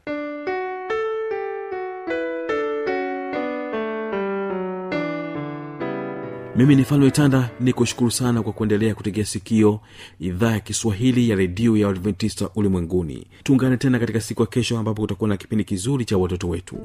Mimi 6.57 6.77
ni 6.77 6.85
falme 6.85 7.11
tanda 7.11 7.51
ni 7.61 7.73
kushukuru 7.73 8.11
sana 8.11 8.43
kwa 8.43 8.53
kuendelea 8.53 8.95
kutegea 8.95 9.25
sikio 9.25 9.81
idhaa 10.21 10.51
ya 10.53 10.61
kiswahili 10.61 11.29
ya 11.31 11.37
redio 11.37 11.77
ya 11.77 11.89
adventista 11.89 12.51
ulimwenguni. 12.55 13.27
Tuungane 13.43 13.77
tena 13.77 13.99
katika 13.99 14.21
siku 14.21 14.43
ya 14.43 14.47
kesho 14.47 14.79
ambapo 14.79 15.03
kutakuwa 15.03 15.29
na 15.29 15.37
kipindi 15.37 15.65
kizuri 15.65 16.05
cha 16.05 16.19
watoto 16.19 16.49
wetu 16.49 16.77